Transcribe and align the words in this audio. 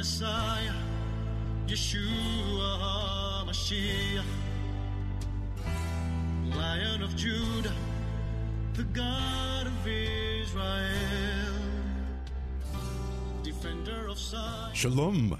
Messiah, 0.00 0.72
Yeshua 1.66 3.44
Lion 6.56 7.02
of 7.02 7.14
Judah, 7.14 7.74
the 8.72 8.84
God 8.84 9.66
of 9.66 9.86
Israel, 9.86 11.54
defender 13.42 14.06
of 14.08 14.18
Zion. 14.18 14.74
Shalom. 14.74 15.38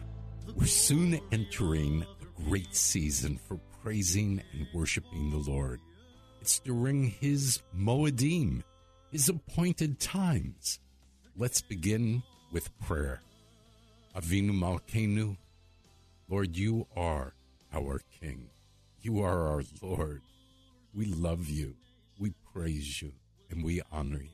We're 0.55 0.67
soon 0.67 1.19
entering 1.33 2.05
a 2.21 2.43
great 2.43 2.77
season 2.77 3.39
for 3.39 3.59
praising 3.83 4.43
and 4.53 4.67
worshiping 4.75 5.31
the 5.31 5.51
Lord. 5.51 5.81
It's 6.43 6.59
during 6.59 7.05
His 7.05 7.63
Moedim, 7.75 8.63
His 9.11 9.31
appointed 9.31 10.01
times. 10.01 10.81
Let's 11.35 11.63
begin 11.63 12.23
with 12.53 12.79
prayer. 12.79 13.23
Avinu 14.15 14.51
Malkeinu, 14.51 15.37
Lord, 16.29 16.57
you 16.57 16.87
are 16.97 17.35
our 17.73 18.01
King. 18.21 18.51
You 19.01 19.23
are 19.23 19.47
our 19.49 19.63
Lord. 19.81 20.23
We 20.93 21.07
love 21.07 21.49
you. 21.49 21.77
We 22.19 22.35
praise 22.53 23.01
you 23.01 23.13
and 23.51 23.65
we 23.65 23.83
honor 23.93 24.23
you. 24.23 24.29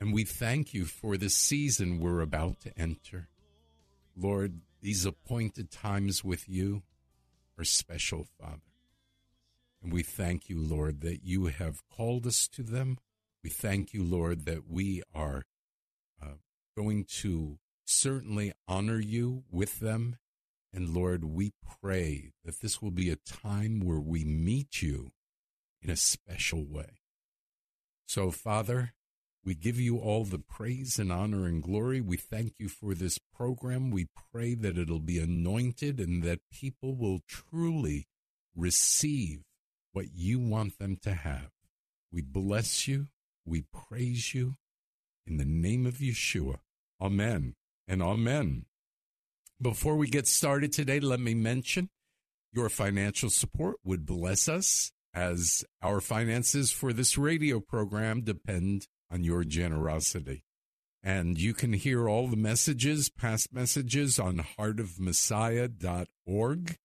And 0.00 0.12
we 0.12 0.24
thank 0.24 0.72
you 0.72 0.84
for 0.84 1.16
the 1.16 1.30
season 1.30 2.00
we're 2.00 2.20
about 2.20 2.60
to 2.62 2.78
enter. 2.78 3.28
Lord, 4.16 4.60
these 4.82 5.04
appointed 5.04 5.70
times 5.70 6.22
with 6.22 6.48
you 6.48 6.82
are 7.58 7.64
special, 7.64 8.26
Father. 8.38 8.60
And 9.82 9.92
we 9.92 10.02
thank 10.02 10.48
you, 10.48 10.58
Lord, 10.58 11.00
that 11.00 11.24
you 11.24 11.46
have 11.46 11.82
called 11.88 12.26
us 12.26 12.48
to 12.48 12.62
them. 12.62 12.98
We 13.42 13.50
thank 13.50 13.94
you, 13.94 14.04
Lord, 14.04 14.44
that 14.44 14.70
we 14.70 15.02
are 15.14 15.44
uh, 16.22 16.34
going 16.76 17.04
to 17.20 17.58
certainly 17.90 18.52
honor 18.68 19.00
you 19.00 19.44
with 19.50 19.80
them. 19.80 20.16
And 20.72 20.94
Lord, 20.94 21.24
we 21.24 21.52
pray 21.82 22.32
that 22.44 22.60
this 22.60 22.80
will 22.80 22.92
be 22.92 23.10
a 23.10 23.16
time 23.16 23.80
where 23.80 24.00
we 24.00 24.24
meet 24.24 24.80
you 24.80 25.10
in 25.82 25.90
a 25.90 25.96
special 25.96 26.64
way. 26.64 27.00
So, 28.06 28.30
Father, 28.30 28.92
we 29.44 29.54
give 29.54 29.80
you 29.80 29.98
all 29.98 30.24
the 30.24 30.38
praise 30.38 30.98
and 30.98 31.10
honor 31.10 31.46
and 31.46 31.62
glory. 31.62 32.00
We 32.00 32.16
thank 32.16 32.54
you 32.58 32.68
for 32.68 32.94
this 32.94 33.18
program. 33.18 33.90
We 33.90 34.06
pray 34.32 34.54
that 34.54 34.78
it'll 34.78 35.00
be 35.00 35.18
anointed 35.18 35.98
and 35.98 36.22
that 36.22 36.40
people 36.52 36.94
will 36.94 37.20
truly 37.26 38.06
receive 38.54 39.40
what 39.92 40.14
you 40.14 40.38
want 40.38 40.78
them 40.78 40.96
to 41.02 41.14
have. 41.14 41.50
We 42.12 42.22
bless 42.22 42.86
you. 42.86 43.08
We 43.44 43.64
praise 43.72 44.34
you. 44.34 44.54
In 45.26 45.38
the 45.38 45.44
name 45.44 45.86
of 45.86 45.94
Yeshua. 45.94 46.58
Amen 47.00 47.54
and 47.90 48.02
amen. 48.02 48.64
Before 49.60 49.96
we 49.96 50.08
get 50.08 50.28
started 50.28 50.72
today, 50.72 51.00
let 51.00 51.18
me 51.18 51.34
mention 51.34 51.90
your 52.52 52.68
financial 52.68 53.30
support 53.30 53.78
would 53.84 54.06
bless 54.06 54.48
us 54.48 54.92
as 55.12 55.64
our 55.82 56.00
finances 56.00 56.70
for 56.70 56.92
this 56.92 57.18
radio 57.18 57.58
program 57.58 58.20
depend 58.20 58.86
on 59.10 59.24
your 59.24 59.42
generosity. 59.42 60.44
And 61.02 61.40
you 61.40 61.52
can 61.52 61.72
hear 61.72 62.08
all 62.08 62.28
the 62.28 62.36
messages, 62.36 63.08
past 63.08 63.52
messages 63.52 64.20
on 64.20 64.44
heartofmessiah.org. 64.56 66.76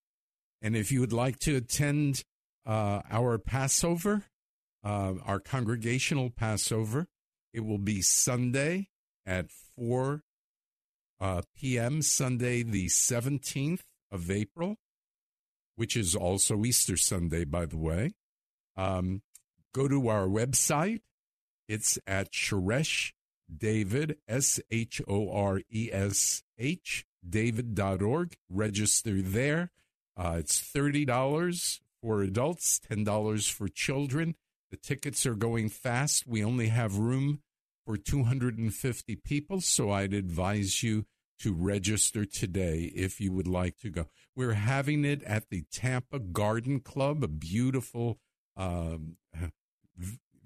And 0.62 0.76
if 0.76 0.92
you 0.92 1.00
would 1.02 1.14
like 1.14 1.38
to 1.40 1.58
attend 1.58 2.24
uh, 2.66 3.02
our 3.12 3.38
Passover, 3.38 4.24
uh, 4.84 5.14
our 5.24 5.40
congregational 5.40 6.32
Passover, 6.32 7.06
it 7.54 7.64
will 7.64 7.78
be 7.78 8.02
Sunday 8.02 8.88
at 9.24 9.52
4 9.78 10.24
uh, 11.25 11.41
p.m., 11.58 12.03
Sunday, 12.03 12.62
the 12.62 12.86
17th 12.86 13.81
of 14.12 14.30
April, 14.30 14.75
which 15.75 15.97
is 15.97 16.16
also 16.16 16.63
Easter 16.63 16.96
Sunday, 16.96 17.46
by 17.46 17.66
the 17.66 17.78
way. 17.78 18.13
Um, 18.78 19.24
go 19.74 19.88
to 19.88 20.08
our 20.08 20.28
website. 20.28 21.02
It's 21.68 21.97
at 22.06 22.31
Shoresh 22.31 23.14
David, 23.52 24.18
S 24.28 24.59
H 24.69 25.02
O 25.08 25.31
R 25.31 25.62
E 25.72 25.90
S 25.91 26.44
H, 26.59 27.08
david.org. 27.28 28.38
Register 28.47 29.24
there. 29.24 29.72
Uh, 30.16 30.35
it's 30.38 30.62
$30 30.62 31.80
for 32.03 32.22
adults, 32.22 32.80
$10 32.88 33.52
for 33.52 33.68
children. 33.68 34.35
The 34.69 34.78
tickets 34.78 35.25
are 35.25 35.34
going 35.34 35.69
fast. 35.69 36.28
We 36.28 36.44
only 36.44 36.68
have 36.68 37.00
room 37.00 37.41
for 37.84 37.97
250 37.97 39.16
people, 39.16 39.62
so 39.62 39.90
I'd 39.90 40.14
advise 40.14 40.84
you 40.84 41.06
to 41.40 41.53
register 41.53 42.25
today 42.25 42.91
if 42.96 43.19
you 43.19 43.31
would 43.31 43.47
like 43.47 43.78
to 43.79 43.90
go. 43.90 44.07
We're 44.35 44.53
having 44.53 45.06
it 45.06 45.23
at 45.23 45.50
the 45.50 45.63
Tampa 45.72 46.19
Garden 46.19 46.79
Club, 46.79 47.23
a 47.23 47.28
beautiful 47.28 48.19
um, 48.57 49.18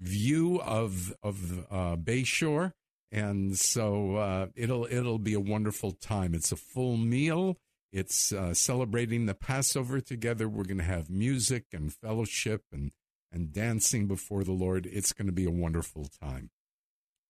view 0.00 0.60
of 0.60 1.14
of 1.22 1.66
uh, 1.70 1.96
Bayshore, 1.96 2.72
and 3.12 3.58
so 3.58 4.16
uh, 4.16 4.46
it'll 4.54 4.86
it'll 4.90 5.18
be 5.18 5.34
a 5.34 5.40
wonderful 5.40 5.92
time. 5.92 6.34
It's 6.34 6.52
a 6.52 6.56
full 6.56 6.96
meal. 6.96 7.58
It's 7.92 8.32
uh, 8.32 8.54
celebrating 8.54 9.26
the 9.26 9.34
Passover 9.34 10.00
together. 10.00 10.48
We're 10.48 10.64
going 10.64 10.78
to 10.78 10.84
have 10.84 11.10
music 11.10 11.66
and 11.72 11.92
fellowship 11.92 12.62
and 12.72 12.92
and 13.32 13.52
dancing 13.52 14.06
before 14.06 14.44
the 14.44 14.52
Lord. 14.52 14.86
It's 14.86 15.12
going 15.12 15.26
to 15.26 15.32
be 15.32 15.44
a 15.44 15.50
wonderful 15.50 16.08
time. 16.20 16.50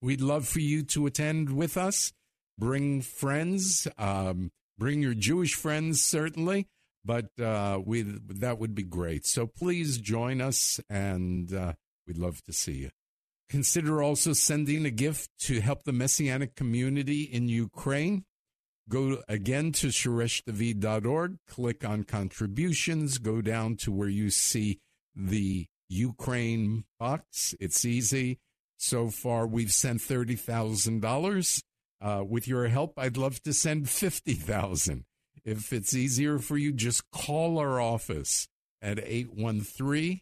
We'd 0.01 0.23
love 0.23 0.49
for 0.49 0.61
you 0.61 0.83
to 0.85 1.07
attend 1.07 1.51
with 1.51 1.77
us. 1.77 2.13
Bring 2.61 3.03
friends. 3.03 3.89
Um, 3.99 4.53
bring 4.79 5.03
your 5.03 5.15
Jewish 5.15 5.55
friends, 5.55 6.01
certainly 6.01 6.69
but 7.05 7.31
uh, 7.41 7.81
we 7.85 8.03
that 8.03 8.59
would 8.59 8.75
be 8.75 8.83
great. 8.83 9.27
So 9.27 9.47
please 9.47 9.99
join 9.99 10.41
us, 10.41 10.81
and 10.89 11.53
uh, 11.53 11.73
we'd 12.07 12.19
love 12.19 12.43
to 12.45 12.53
see 12.53 12.73
you. 12.73 12.91
Consider 13.49 14.03
also 14.03 14.33
sending 14.33 14.85
a 14.87 14.91
gift 14.91 15.31
to 15.41 15.61
help 15.61 15.83
the 15.83 15.93
Messianic 15.93 16.55
community 16.55 17.23
in 17.23 17.49
Ukraine. 17.49 18.25
Go 18.89 19.23
again 19.29 19.73
to 19.73 19.89
shoreshdavid.org, 19.89 21.39
click 21.49 21.85
on 21.85 22.05
contributions, 22.05 23.19
go 23.19 23.41
down 23.41 23.77
to 23.77 23.93
where 23.93 24.09
you 24.09 24.31
see 24.31 24.81
the 25.15 25.67
Ukraine 25.89 26.85
box. 26.99 27.55
It's 27.61 27.85
easy. 27.85 28.39
So 28.77 29.11
far, 29.11 29.47
we've 29.47 29.73
sent 29.73 30.01
$30,000. 30.01 31.63
Uh, 32.01 32.25
with 32.27 32.49
your 32.49 32.67
help, 32.69 32.99
I'd 32.99 33.17
love 33.17 33.43
to 33.43 33.53
send 33.53 33.89
50000 33.89 35.05
if 35.45 35.73
it's 35.73 35.95
easier 35.95 36.39
for 36.39 36.59
you, 36.59 36.73
just 36.73 37.11
call 37.11 37.59
our 37.59 37.81
office 37.81 38.47
at 38.83 38.99
813 38.99 40.21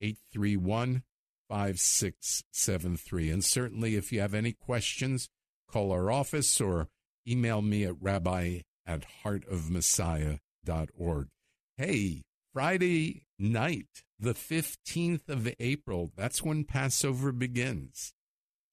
831 0.00 1.02
5673. 1.48 3.30
And 3.30 3.44
certainly, 3.44 3.96
if 3.96 4.12
you 4.12 4.20
have 4.20 4.34
any 4.34 4.52
questions, 4.52 5.28
call 5.70 5.92
our 5.92 6.10
office 6.10 6.60
or 6.60 6.88
email 7.28 7.62
me 7.62 7.84
at 7.84 7.94
rabbi 8.00 8.58
at 8.86 9.04
heartofmessiah.org. 9.24 11.28
Hey, 11.76 12.22
Friday 12.52 13.26
night, 13.38 13.86
the 14.18 14.34
15th 14.34 15.28
of 15.28 15.54
April, 15.58 16.12
that's 16.16 16.42
when 16.42 16.64
Passover 16.64 17.32
begins. 17.32 18.12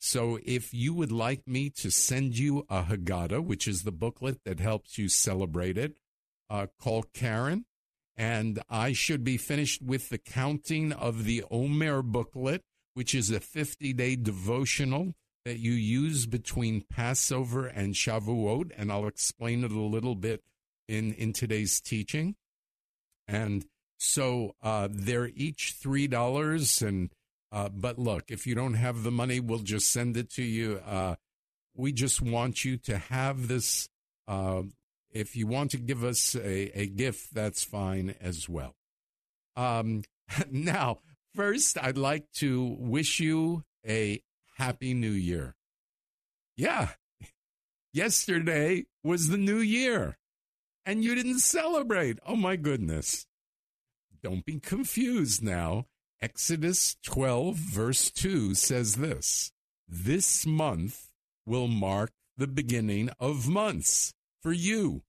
So 0.04 0.40
if 0.44 0.74
you 0.74 0.96
would 0.96 1.12
like 1.12 1.48
me 1.48 1.70
to 1.78 1.92
send 1.92 2.36
you 2.36 2.66
a 2.72 2.82
Haggadah, 2.82 3.46
which 3.46 3.68
is 3.68 3.84
the 3.84 3.92
booklet 3.92 4.40
that 4.46 4.60
helps 4.60 4.98
you 4.98 5.08
celebrate 5.08 5.78
it, 5.78 6.00
uh, 6.50 6.66
call 6.80 7.04
Karen. 7.14 7.66
And 8.18 8.60
I 8.68 8.94
should 8.94 9.24
be 9.24 9.38
finished 9.38 9.80
with 9.80 10.10
the 10.10 10.18
counting 10.18 10.92
of 10.92 11.26
the 11.26 11.44
Omer 11.52 12.02
booklet, 12.02 12.64
which 12.96 13.14
is 13.14 13.30
a 13.30 13.40
50 13.40 13.94
day 13.94 14.16
devotional 14.16 15.14
that 15.46 15.60
you 15.60 15.72
use 15.72 16.26
between 16.26 16.84
Passover 16.90 17.68
and 17.68 17.94
Shavuot, 17.94 18.72
and 18.76 18.92
I'll 18.92 19.08
explain 19.08 19.64
it 19.64 19.72
a 19.72 19.80
little 19.80 20.16
bit 20.16 20.42
in, 20.88 21.14
in 21.14 21.32
today's 21.32 21.80
teaching. 21.80 22.36
And 23.28 23.66
so 24.00 24.56
uh, 24.64 24.88
they're 24.92 25.30
each 25.36 25.76
three 25.80 26.08
dollars, 26.08 26.82
and 26.82 27.12
uh, 27.52 27.70
but 27.70 28.00
look, 28.00 28.26
if 28.30 28.48
you 28.48 28.56
don't 28.56 28.76
have 28.76 29.04
the 29.04 29.12
money, 29.12 29.40
we'll 29.40 29.60
just 29.60 29.92
send 29.92 30.16
it 30.16 30.30
to 30.32 30.44
you. 30.44 30.80
Uh, 30.86 31.16
we 31.76 31.92
just 31.92 32.22
want 32.22 32.64
you 32.64 32.78
to 32.78 32.98
have 32.98 33.48
this. 33.48 33.90
Uh, 34.28 34.64
if 35.12 35.36
you 35.36 35.48
want 35.48 35.72
to 35.72 35.78
give 35.78 36.04
us 36.04 36.36
a, 36.36 36.80
a 36.80 36.88
gift, 36.88 37.34
that's 37.34 37.64
fine 37.64 38.16
as 38.22 38.48
well. 38.48 38.76
Um, 39.56 40.04
now, 40.52 41.00
first, 41.36 41.78
I'd 41.82 41.98
like 41.98 42.32
to 42.38 42.76
wish 42.80 43.20
you 43.20 43.64
a 43.88 44.22
happy 44.58 44.94
new 44.94 45.12
year. 45.12 45.56
Yeah, 46.56 46.90
yesterday 47.94 48.86
was 49.04 49.28
the 49.28 49.38
new 49.38 49.60
year, 49.60 50.18
and 50.86 51.04
you 51.04 51.16
didn't 51.16 51.40
celebrate. 51.40 52.20
Oh, 52.26 52.36
my 52.38 52.56
goodness. 52.56 53.26
Don't 54.24 54.46
be 54.46 54.60
confused 54.60 55.44
now. 55.44 55.88
Exodus 56.24 56.98
12, 57.02 57.56
verse 57.56 58.12
2 58.12 58.54
says 58.54 58.98
this 58.98 59.52
This 59.88 60.46
month 60.46 61.08
will 61.48 61.68
mark 61.68 62.12
the 62.38 62.46
beginning 62.46 63.10
of 63.20 63.50
months 63.50 64.14
for 64.40 64.54
you. 64.54 65.02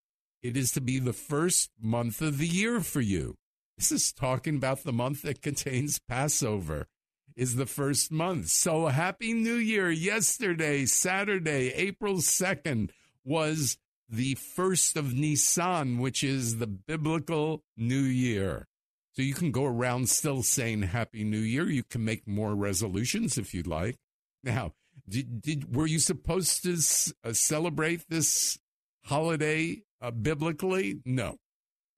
It 0.42 0.56
is 0.56 0.72
to 0.72 0.80
be 0.80 1.00
the 1.00 1.12
first 1.12 1.70
month 1.78 2.22
of 2.22 2.38
the 2.38 2.48
year 2.48 2.80
for 2.80 3.02
you. 3.02 3.36
This 3.78 3.92
is 3.92 4.14
talking 4.14 4.56
about 4.56 4.84
the 4.84 4.94
month 4.94 5.24
that 5.24 5.42
contains 5.42 6.00
Passover, 6.00 6.88
is 7.36 7.58
the 7.58 7.66
first 7.66 8.10
month. 8.10 8.48
So, 8.48 8.88
Happy 8.88 9.34
New 9.34 9.56
Year. 9.56 9.92
Yesterday, 9.92 10.86
Saturday, 10.86 11.74
April 11.76 12.20
2nd, 12.20 12.90
was 13.26 13.78
the 14.08 14.36
first 14.36 14.96
of 14.96 15.14
Nisan, 15.14 15.98
which 16.00 16.24
is 16.24 16.60
the 16.60 16.68
biblical 16.68 17.64
New 17.76 18.00
Year. 18.00 18.70
So 19.14 19.22
you 19.22 19.34
can 19.34 19.52
go 19.52 19.66
around 19.66 20.10
still 20.10 20.42
saying 20.42 20.84
Happy 20.84 21.24
New 21.24 21.40
Year. 21.40 21.70
You 21.70 21.84
can 21.84 22.06
make 22.06 22.28
more 22.28 22.56
resolutions 22.56 23.38
if 23.38 23.54
you'd 23.54 23.68
like. 23.68 23.98
Now, 24.44 24.74
did, 25.08 25.42
did 25.42 25.76
were 25.76 25.88
you 25.88 26.00
supposed 26.00 26.64
to 26.64 26.78
uh, 27.24 27.34
celebrate 27.34 28.08
this 28.10 28.58
holiday 29.04 29.84
uh, 30.02 30.12
biblically? 30.12 31.02
No. 31.06 31.38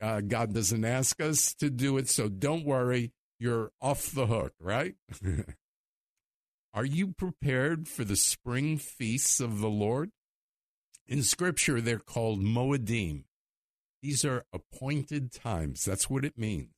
Uh, 0.01 0.21
God 0.21 0.53
doesn't 0.53 0.83
ask 0.83 1.21
us 1.21 1.53
to 1.55 1.69
do 1.69 1.97
it, 1.97 2.09
so 2.09 2.27
don't 2.27 2.65
worry. 2.65 3.13
You're 3.39 3.71
off 3.81 4.11
the 4.11 4.25
hook, 4.25 4.53
right? 4.59 4.95
Are 6.73 6.85
you 6.85 7.13
prepared 7.13 7.87
for 7.87 8.03
the 8.03 8.15
spring 8.15 8.77
feasts 8.77 9.39
of 9.39 9.59
the 9.59 9.69
Lord? 9.69 10.11
In 11.07 11.21
Scripture, 11.21 11.79
they're 11.79 11.99
called 11.99 12.41
Moedim. 12.41 13.25
These 14.01 14.25
are 14.25 14.43
appointed 14.51 15.31
times. 15.31 15.85
That's 15.85 16.09
what 16.09 16.25
it 16.25 16.37
means. 16.37 16.72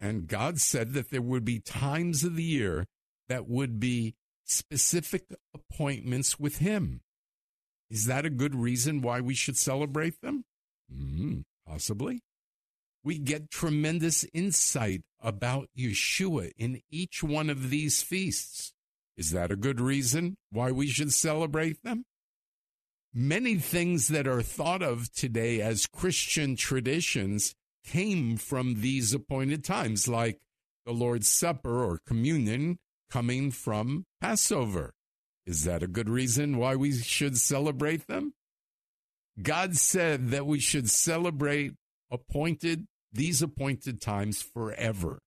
And 0.00 0.26
God 0.26 0.60
said 0.60 0.92
that 0.92 1.10
there 1.10 1.22
would 1.22 1.44
be 1.44 1.60
times 1.60 2.24
of 2.24 2.36
the 2.36 2.42
year 2.42 2.86
that 3.28 3.48
would 3.48 3.80
be 3.80 4.14
specific 4.44 5.24
appointments 5.54 6.38
with 6.38 6.58
Him. 6.58 7.00
Is 7.90 8.06
that 8.06 8.26
a 8.26 8.30
good 8.30 8.54
reason 8.54 9.02
why 9.02 9.20
we 9.20 9.34
should 9.34 9.56
celebrate 9.56 10.20
them? 10.20 10.44
Mm, 10.92 11.44
possibly. 11.66 12.22
We 13.02 13.18
get 13.18 13.50
tremendous 13.50 14.24
insight 14.32 15.02
about 15.20 15.68
Yeshua 15.76 16.52
in 16.56 16.80
each 16.90 17.22
one 17.22 17.50
of 17.50 17.70
these 17.70 18.02
feasts. 18.02 18.72
Is 19.16 19.30
that 19.30 19.50
a 19.50 19.56
good 19.56 19.80
reason 19.80 20.36
why 20.50 20.72
we 20.72 20.88
should 20.88 21.12
celebrate 21.12 21.82
them? 21.82 22.04
Many 23.12 23.56
things 23.56 24.08
that 24.08 24.26
are 24.26 24.42
thought 24.42 24.82
of 24.82 25.12
today 25.12 25.60
as 25.60 25.86
Christian 25.86 26.56
traditions 26.56 27.54
came 27.84 28.36
from 28.36 28.80
these 28.80 29.12
appointed 29.12 29.64
times, 29.64 30.08
like 30.08 30.40
the 30.84 30.92
Lord's 30.92 31.28
Supper 31.28 31.84
or 31.84 32.00
communion 32.06 32.78
coming 33.10 33.50
from 33.50 34.06
Passover. 34.20 34.94
Is 35.46 35.64
that 35.64 35.82
a 35.82 35.86
good 35.86 36.08
reason 36.08 36.56
why 36.56 36.74
we 36.74 36.92
should 36.92 37.36
celebrate 37.36 38.06
them? 38.06 38.34
God 39.40 39.76
said 39.76 40.30
that 40.30 40.46
we 40.46 40.60
should 40.60 40.88
celebrate 40.88 41.74
appointed 42.10 42.86
these 43.12 43.42
appointed 43.42 44.00
times 44.00 44.42
forever. 44.42 45.20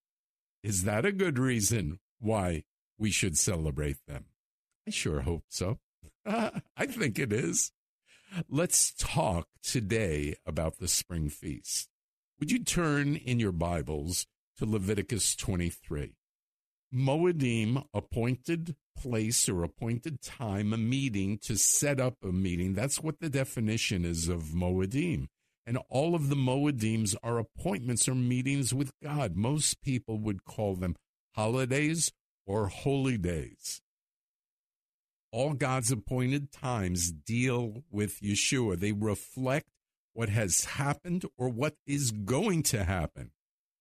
Is 0.64 0.84
that 0.84 1.06
a 1.06 1.12
good 1.12 1.38
reason 1.38 2.00
why 2.20 2.64
we 2.98 3.12
should 3.12 3.38
celebrate 3.38 3.98
them? 4.08 4.26
I 4.88 4.92
sure 4.92 5.22
hope 5.22 5.44
so. 5.50 5.80
I 6.26 6.86
think 6.88 7.20
it 7.20 7.32
is. 7.32 7.72
Let's 8.50 8.94
talk 8.94 9.48
today 9.64 10.36
about 10.46 10.80
the 10.80 10.88
spring 10.88 11.30
feast. 11.30 11.90
Would 12.40 12.52
you 12.52 12.64
turn 12.64 13.16
in 13.16 13.40
your 13.40 13.52
Bibles 13.52 14.28
to 14.60 14.66
Leviticus 14.68 15.36
23? 15.36 16.14
Moedim, 16.94 17.84
appointed 17.96 18.76
place 18.96 19.50
or 19.50 19.64
appointed 19.64 20.22
time, 20.22 20.72
a 20.72 20.78
meeting 20.78 21.40
to 21.40 21.58
set 21.58 22.00
up 22.00 22.18
a 22.24 22.28
meeting. 22.28 22.76
That's 22.76 23.02
what 23.02 23.20
the 23.20 23.32
definition 23.32 24.06
is 24.06 24.28
of 24.28 24.54
Moedim. 24.54 25.30
And 25.66 25.80
all 25.90 26.14
of 26.14 26.30
the 26.30 26.36
Moedims 26.36 27.16
are 27.24 27.40
appointments 27.40 28.08
or 28.08 28.14
meetings 28.14 28.72
with 28.72 28.92
God. 29.02 29.36
Most 29.36 29.82
people 29.82 30.20
would 30.20 30.46
call 30.46 30.76
them 30.76 30.96
holidays 31.34 32.12
or 32.46 32.68
holy 32.68 33.18
days. 33.18 33.82
All 35.32 35.54
God's 35.54 35.92
appointed 35.92 36.52
times 36.52 37.12
deal 37.12 37.84
with 37.90 38.22
Yeshua. 38.22 38.80
They 38.80 38.92
reflect 38.92 39.66
what 40.18 40.30
has 40.30 40.66
happened 40.66 41.24
or 41.38 41.48
what 41.48 41.76
is 41.86 42.10
going 42.10 42.64
to 42.64 42.84
happen. 42.84 43.30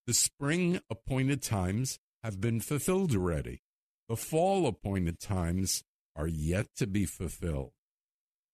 The 0.06 0.12
spring 0.12 0.80
appointed 0.90 1.40
times 1.40 1.98
have 2.22 2.42
been 2.42 2.60
fulfilled 2.60 3.14
already. 3.14 3.62
The 4.10 4.16
fall 4.16 4.66
appointed 4.66 5.18
times 5.18 5.82
are 6.14 6.26
yet 6.26 6.66
to 6.76 6.86
be 6.86 7.06
fulfilled. 7.06 7.72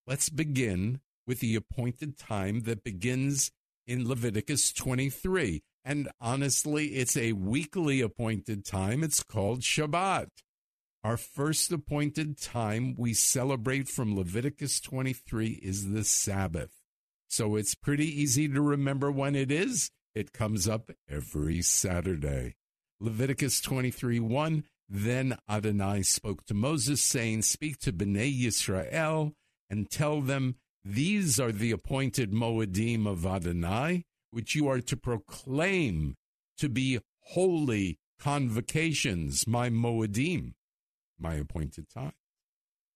Let's 0.07 0.29
begin 0.29 1.01
with 1.27 1.41
the 1.41 1.57
appointed 1.57 2.17
time 2.17 2.61
that 2.61 2.85
begins 2.85 3.51
in 3.85 4.09
Leviticus 4.09 4.73
23. 4.73 5.65
And 5.85 6.09
honestly, 6.21 6.87
it's 6.95 7.17
a 7.17 7.33
weekly 7.33 8.01
appointed 8.01 8.65
time. 8.65 9.03
It's 9.03 9.25
called 9.25 9.63
Shabbat. 9.63 10.29
Our 11.03 11.17
first 11.17 11.73
appointed 11.73 12.41
time 12.41 12.95
we 12.97 13.13
celebrate 13.13 13.89
from 13.89 14.17
Leviticus 14.17 14.81
23 14.81 15.59
is 15.65 15.91
the 15.91 16.05
Sabbath. 16.05 16.82
So 17.33 17.57
it's 17.57 17.75
pretty 17.75 18.05
easy 18.05 18.47
to 18.47 18.61
remember 18.61 19.11
when 19.11 19.35
it 19.35 19.51
is. 19.51 19.91
It 20.15 20.35
comes 20.35 20.69
up 20.69 20.91
every 21.09 21.63
Saturday. 21.63 22.57
Leviticus 23.01 23.63
23 23.63 24.21
1. 24.21 24.65
Then 24.87 25.39
Adonai 25.49 26.03
spoke 26.03 26.45
to 26.45 26.55
Moses, 26.55 27.01
saying, 27.01 27.41
Speak 27.41 27.79
to 27.79 27.93
Bnei 27.93 28.39
Yisrael 28.39 29.33
and 29.71 29.89
tell 29.89 30.21
them, 30.21 30.57
These 30.85 31.41
are 31.41 31.53
the 31.53 31.71
appointed 31.71 32.33
Moedim 32.33 33.07
of 33.07 33.25
Adonai, 33.25 34.05
which 34.31 34.55
you 34.55 34.69
are 34.69 34.83
to 34.83 34.97
proclaim 34.99 36.17
to 36.59 36.69
be 36.69 37.01
holy 37.29 37.99
convocations, 38.21 39.47
my 39.47 39.71
Moedim, 39.71 40.53
my 41.19 41.37
appointed 41.37 41.89
time. 41.89 42.13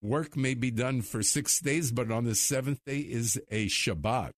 Work 0.06 0.36
may 0.36 0.54
be 0.54 0.70
done 0.70 1.02
for 1.02 1.20
six 1.20 1.58
days, 1.58 1.90
but 1.90 2.12
on 2.12 2.22
the 2.22 2.36
seventh 2.36 2.78
day 2.86 3.00
is 3.00 3.40
a 3.50 3.66
Shabbat 3.66 4.30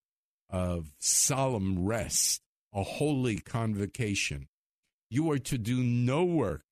of 0.48 0.94
solemn 0.98 1.84
rest, 1.84 2.40
a 2.72 2.82
holy 2.82 3.36
convocation. 3.36 4.48
You 5.10 5.30
are 5.30 5.38
to 5.40 5.58
do 5.58 5.82
no 5.82 6.24
work. 6.24 6.62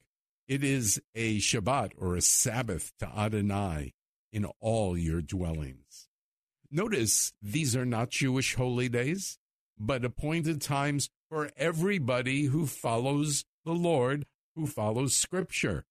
It 0.48 0.64
is 0.64 0.98
a 1.14 1.40
Shabbat 1.40 1.90
or 1.98 2.16
a 2.16 2.22
Sabbath 2.22 2.90
to 3.00 3.06
Adonai 3.06 3.92
in 4.32 4.46
all 4.60 4.96
your 4.96 5.20
dwellings. 5.20 6.08
Notice 6.70 7.34
these 7.42 7.76
are 7.76 7.84
not 7.84 8.08
Jewish 8.08 8.54
holy 8.54 8.88
days, 8.88 9.36
but 9.78 10.06
appointed 10.06 10.62
times 10.62 11.10
for 11.28 11.50
everybody 11.58 12.44
who 12.44 12.66
follows 12.66 13.44
the 13.66 13.74
Lord, 13.74 14.24
who 14.54 14.66
follows 14.66 15.14
Scripture. 15.14 15.84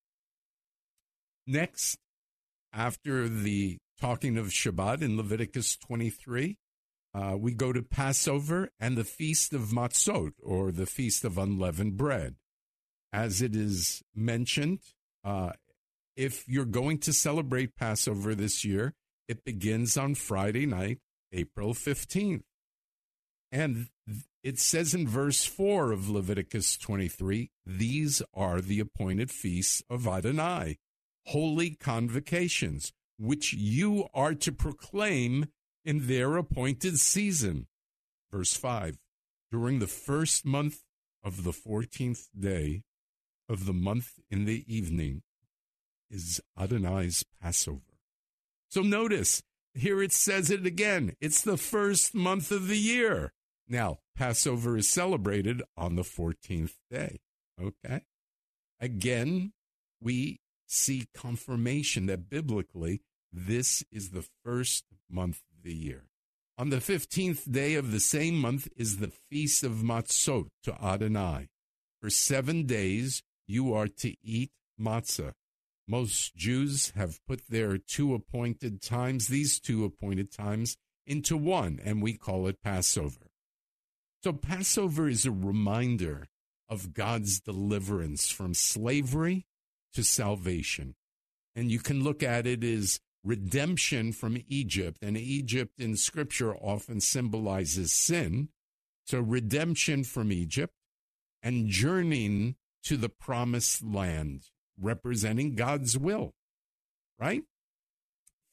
Next, 1.45 1.99
after 2.75 3.29
the 3.29 3.77
talking 3.99 4.37
of 4.37 4.47
Shabbat 4.47 5.01
in 5.01 5.15
Leviticus 5.15 5.77
23, 5.77 6.57
uh, 7.13 7.37
we 7.39 7.53
go 7.53 7.71
to 7.71 7.81
Passover 7.81 8.69
and 8.79 8.97
the 8.97 9.05
Feast 9.05 9.53
of 9.53 9.69
Matzot, 9.69 10.33
or 10.43 10.71
the 10.71 10.85
Feast 10.85 11.23
of 11.23 11.37
Unleavened 11.37 11.95
Bread. 11.95 12.35
As 13.13 13.41
it 13.41 13.55
is 13.55 14.03
mentioned, 14.13 14.79
uh, 15.23 15.51
if 16.17 16.45
you're 16.47 16.65
going 16.65 16.97
to 16.99 17.13
celebrate 17.13 17.77
Passover 17.77 18.35
this 18.35 18.65
year, 18.65 18.93
it 19.29 19.45
begins 19.45 19.95
on 19.95 20.15
Friday 20.15 20.65
night, 20.65 20.99
April 21.31 21.73
15th. 21.73 22.43
And 23.51 23.87
it 24.43 24.59
says 24.59 24.93
in 24.93 25.07
verse 25.07 25.45
4 25.45 25.93
of 25.93 26.09
Leviticus 26.09 26.77
23 26.77 27.51
these 27.65 28.21
are 28.33 28.59
the 28.59 28.81
appointed 28.81 29.31
feasts 29.31 29.81
of 29.89 30.07
Adonai, 30.07 30.77
holy 31.27 31.71
convocations 31.71 32.93
which 33.17 33.53
you 33.53 34.07
are 34.13 34.33
to 34.33 34.51
proclaim 34.51 35.47
in 35.83 36.07
their 36.07 36.35
appointed 36.37 36.99
season. 36.99 37.67
Verse 38.31 38.55
5 38.55 38.97
During 39.51 39.79
the 39.79 39.87
first 39.87 40.45
month 40.45 40.81
of 41.23 41.43
the 41.43 41.51
14th 41.51 42.27
day 42.37 42.83
of 43.47 43.65
the 43.65 43.73
month 43.73 44.19
in 44.29 44.45
the 44.45 44.63
evening 44.67 45.21
is 46.09 46.41
Adonai's 46.57 47.23
Passover. 47.41 47.81
So 48.69 48.81
notice, 48.81 49.41
here 49.73 50.01
it 50.01 50.11
says 50.11 50.49
it 50.49 50.65
again. 50.65 51.15
It's 51.21 51.41
the 51.41 51.57
first 51.57 52.13
month 52.13 52.51
of 52.51 52.67
the 52.67 52.77
year. 52.77 53.33
Now, 53.67 53.99
Passover 54.15 54.77
is 54.77 54.89
celebrated 54.89 55.63
on 55.75 55.95
the 55.95 56.03
14th 56.03 56.73
day. 56.91 57.19
Okay? 57.61 58.01
Again, 58.79 59.53
we 60.01 60.39
see 60.67 61.07
confirmation 61.13 62.05
that 62.07 62.29
biblically 62.29 63.01
this 63.31 63.83
is 63.91 64.09
the 64.09 64.25
first 64.43 64.85
month 65.09 65.41
of 65.55 65.63
the 65.63 65.73
year. 65.73 66.05
On 66.57 66.69
the 66.69 66.77
15th 66.77 67.51
day 67.51 67.75
of 67.75 67.91
the 67.91 67.99
same 67.99 68.39
month 68.39 68.69
is 68.77 68.97
the 68.97 69.11
feast 69.29 69.63
of 69.63 69.83
Matzot 69.83 70.47
to 70.63 70.73
Adonai. 70.81 71.49
For 72.01 72.09
seven 72.09 72.65
days 72.65 73.21
you 73.45 73.73
are 73.73 73.87
to 73.87 74.15
eat 74.23 74.51
matzah. 74.79 75.33
Most 75.87 76.35
Jews 76.35 76.91
have 76.95 77.19
put 77.27 77.47
their 77.47 77.77
two 77.77 78.15
appointed 78.15 78.81
times, 78.81 79.27
these 79.27 79.59
two 79.59 79.83
appointed 79.85 80.31
times, 80.31 80.77
into 81.05 81.37
one, 81.37 81.79
and 81.83 82.01
we 82.01 82.13
call 82.13 82.47
it 82.47 82.63
Passover. 82.63 83.27
So 84.23 84.33
Passover 84.33 85.07
is 85.07 85.25
a 85.25 85.31
reminder 85.31 86.27
of 86.67 86.93
God's 86.93 87.39
deliverance 87.39 88.31
from 88.31 88.55
slavery 88.55 89.45
to 89.95 90.03
salvation. 90.03 90.95
And 91.55 91.71
you 91.71 91.79
can 91.79 92.03
look 92.03 92.21
at 92.21 92.45
it 92.45 92.63
as 92.63 92.99
redemption 93.23 94.13
from 94.13 94.37
Egypt. 94.47 94.99
And 95.01 95.17
Egypt 95.17 95.79
in 95.79 95.97
scripture 95.97 96.55
often 96.55 97.01
symbolizes 97.01 97.91
sin. 97.91 98.49
So 99.05 99.19
redemption 99.19 100.03
from 100.03 100.31
Egypt 100.31 100.73
and 101.41 101.69
journeying 101.69 102.55
to 102.83 102.97
the 102.97 103.09
promised 103.09 103.83
land, 103.83 104.43
representing 104.79 105.55
God's 105.55 105.97
will, 105.97 106.33
right? 107.19 107.43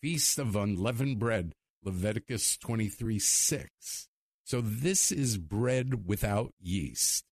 Feast 0.00 0.38
of 0.38 0.56
unleavened 0.56 1.18
bread, 1.18 1.52
Leviticus 1.84 2.56
23 2.58 3.18
6. 3.18 4.08
So 4.44 4.60
this 4.60 5.10
is 5.12 5.38
bread 5.38 6.06
without 6.06 6.52
yeast. 6.60 7.24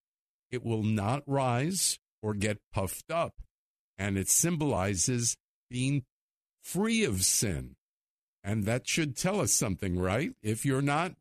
It 0.49 0.63
will 0.63 0.83
not 0.83 1.23
rise 1.27 1.99
or 2.21 2.33
get 2.33 2.57
puffed 2.73 3.11
up. 3.11 3.33
And 4.01 4.17
it 4.17 4.29
symbolizes 4.29 5.37
being 5.69 6.05
free 6.63 7.03
of 7.03 7.23
sin. 7.23 7.75
And 8.43 8.63
that 8.63 8.87
should 8.87 9.15
tell 9.15 9.39
us 9.39 9.53
something, 9.53 9.99
right? 9.99 10.31
If 10.41 10.65
you're 10.65 10.81
not 10.81 11.13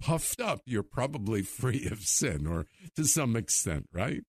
puffed 0.00 0.40
up, 0.40 0.62
you're 0.64 0.82
probably 0.82 1.42
free 1.60 1.86
of 1.86 2.00
sin 2.00 2.46
or 2.46 2.66
to 2.96 3.04
some 3.04 3.36
extent, 3.36 3.88
right? 3.92 4.24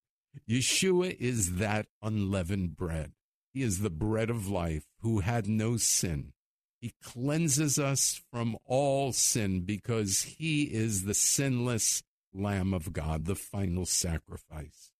Yeshua 0.47 1.15
is 1.19 1.55
that 1.55 1.87
unleavened 2.03 2.77
bread. 2.77 3.13
He 3.53 3.63
is 3.63 3.79
the 3.79 3.89
bread 3.89 4.29
of 4.29 4.47
life 4.47 4.85
who 5.01 5.21
had 5.21 5.47
no 5.47 5.77
sin. 5.77 6.33
He 6.79 6.93
cleanses 7.03 7.79
us 7.79 8.21
from 8.31 8.55
all 8.65 9.13
sin 9.13 9.61
because 9.61 10.21
he 10.37 10.65
is 10.65 11.05
the 11.05 11.15
sinless 11.15 12.03
Lamb 12.31 12.75
of 12.75 12.93
God, 12.93 13.25
the 13.25 13.35
final 13.35 13.87
sacrifice. 13.87 14.91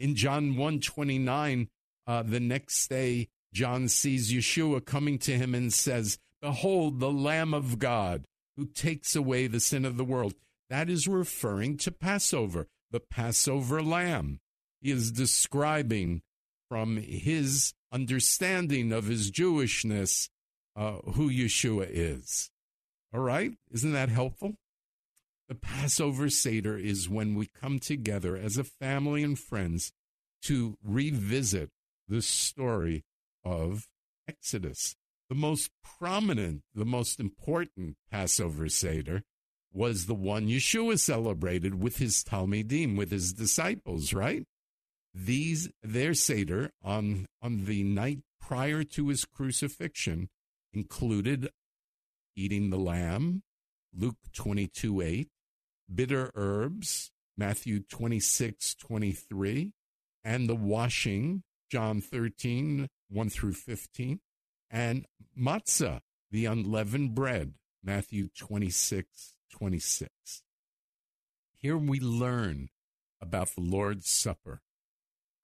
In 0.00 0.16
John 0.16 0.56
129, 0.56 1.68
uh, 2.06 2.22
the 2.22 2.40
next 2.40 2.88
day, 2.88 3.28
John 3.52 3.88
sees 3.88 4.32
Yeshua 4.32 4.84
coming 4.84 5.18
to 5.20 5.32
him 5.32 5.54
and 5.54 5.72
says, 5.72 6.18
Behold, 6.40 7.00
the 7.00 7.10
Lamb 7.10 7.54
of 7.54 7.78
God 7.78 8.24
who 8.56 8.66
takes 8.66 9.16
away 9.16 9.46
the 9.46 9.60
sin 9.60 9.84
of 9.84 9.96
the 9.96 10.04
world. 10.04 10.34
That 10.70 10.88
is 10.88 11.08
referring 11.08 11.76
to 11.78 11.90
Passover, 11.90 12.68
the 12.90 13.00
Passover 13.00 13.82
lamb. 13.82 14.40
He 14.80 14.90
is 14.90 15.10
describing 15.10 16.22
from 16.68 16.96
his 16.96 17.74
understanding 17.92 18.92
of 18.92 19.06
his 19.06 19.30
Jewishness 19.30 20.28
uh, 20.76 20.96
who 21.14 21.30
Yeshua 21.30 21.86
is. 21.88 22.50
All 23.12 23.20
right? 23.20 23.52
Isn't 23.70 23.92
that 23.92 24.08
helpful? 24.08 24.54
The 25.48 25.54
Passover 25.54 26.30
Seder 26.30 26.78
is 26.78 27.08
when 27.08 27.34
we 27.34 27.46
come 27.46 27.78
together 27.78 28.36
as 28.36 28.56
a 28.56 28.64
family 28.64 29.22
and 29.22 29.38
friends 29.38 29.92
to 30.42 30.76
revisit 30.82 31.70
the 32.08 32.22
story 32.22 33.04
of 33.44 33.86
Exodus. 34.28 34.96
The 35.28 35.34
most 35.34 35.70
prominent, 35.98 36.62
the 36.74 36.84
most 36.84 37.18
important 37.18 37.96
Passover 38.10 38.68
Seder 38.68 39.22
was 39.72 40.06
the 40.06 40.14
one 40.14 40.46
Yeshua 40.46 40.98
celebrated 40.98 41.82
with 41.82 41.96
his 41.96 42.22
Talmidim, 42.22 42.96
with 42.96 43.10
his 43.10 43.32
disciples, 43.32 44.12
right? 44.12 44.44
These, 45.12 45.70
their 45.82 46.14
Seder 46.14 46.70
on, 46.82 47.26
on 47.42 47.64
the 47.64 47.82
night 47.82 48.20
prior 48.40 48.84
to 48.84 49.08
his 49.08 49.24
crucifixion 49.24 50.28
included 50.72 51.50
eating 52.36 52.70
the 52.70 52.78
lamb, 52.78 53.42
Luke 53.96 54.16
22 54.32 55.00
8, 55.00 55.28
bitter 55.92 56.30
herbs, 56.34 57.10
Matthew 57.36 57.80
26, 57.80 58.74
23, 58.74 59.72
and 60.24 60.48
the 60.48 60.54
washing, 60.54 61.42
John 61.70 62.00
13, 62.00 62.88
1 63.10 63.30
through 63.30 63.54
15, 63.54 64.20
and 64.70 65.06
matzah, 65.38 66.00
the 66.30 66.46
unleavened 66.46 67.14
bread, 67.14 67.54
Matthew 67.82 68.28
26, 68.38 69.34
26. 69.50 70.10
Here 71.56 71.76
we 71.76 72.00
learn 72.00 72.68
about 73.20 73.54
the 73.54 73.62
Lord's 73.62 74.08
Supper, 74.10 74.60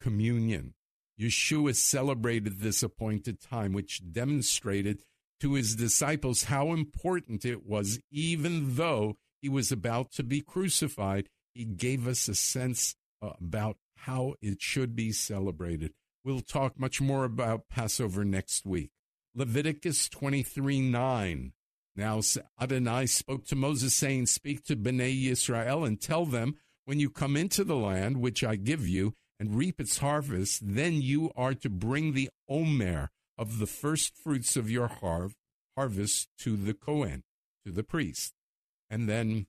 communion. 0.00 0.74
Yeshua 1.18 1.74
celebrated 1.74 2.60
this 2.60 2.82
appointed 2.82 3.40
time, 3.40 3.72
which 3.72 4.02
demonstrated 4.12 5.02
to 5.40 5.54
his 5.54 5.74
disciples 5.74 6.44
how 6.44 6.72
important 6.72 7.44
it 7.44 7.66
was, 7.66 7.98
even 8.10 8.76
though 8.76 9.16
he 9.40 9.48
was 9.48 9.72
about 9.72 10.12
to 10.12 10.22
be 10.22 10.40
crucified, 10.40 11.28
he 11.54 11.64
gave 11.64 12.06
us 12.06 12.28
a 12.28 12.34
sense 12.34 12.94
about 13.22 13.76
how 13.96 14.34
it 14.40 14.60
should 14.60 14.94
be 14.94 15.12
celebrated. 15.12 15.92
We'll 16.22 16.40
talk 16.40 16.78
much 16.78 17.00
more 17.00 17.24
about 17.24 17.68
Passover 17.70 18.24
next 18.24 18.66
week. 18.66 18.90
Leviticus 19.34 20.08
23 20.08 20.82
9. 20.82 21.52
Now 21.96 22.20
Adonai 22.60 23.06
spoke 23.06 23.46
to 23.46 23.56
Moses, 23.56 23.94
saying, 23.94 24.26
Speak 24.26 24.64
to 24.64 24.76
Bnei 24.76 25.30
Israel 25.30 25.84
and 25.84 26.00
tell 26.00 26.26
them, 26.26 26.56
when 26.84 27.00
you 27.00 27.08
come 27.08 27.36
into 27.36 27.64
the 27.64 27.76
land 27.76 28.20
which 28.20 28.44
I 28.44 28.56
give 28.56 28.86
you 28.86 29.14
and 29.38 29.56
reap 29.56 29.80
its 29.80 29.98
harvest, 29.98 30.60
then 30.62 31.00
you 31.00 31.30
are 31.36 31.54
to 31.54 31.70
bring 31.70 32.12
the 32.12 32.28
omer 32.48 33.10
of 33.38 33.58
the 33.58 33.66
first 33.66 34.14
fruits 34.14 34.56
of 34.56 34.70
your 34.70 34.88
har- 34.88 35.30
harvest 35.76 36.28
to 36.40 36.56
the 36.56 36.74
Kohen, 36.74 37.22
to 37.64 37.72
the 37.72 37.84
priest. 37.84 38.34
And 38.90 39.08
then 39.08 39.46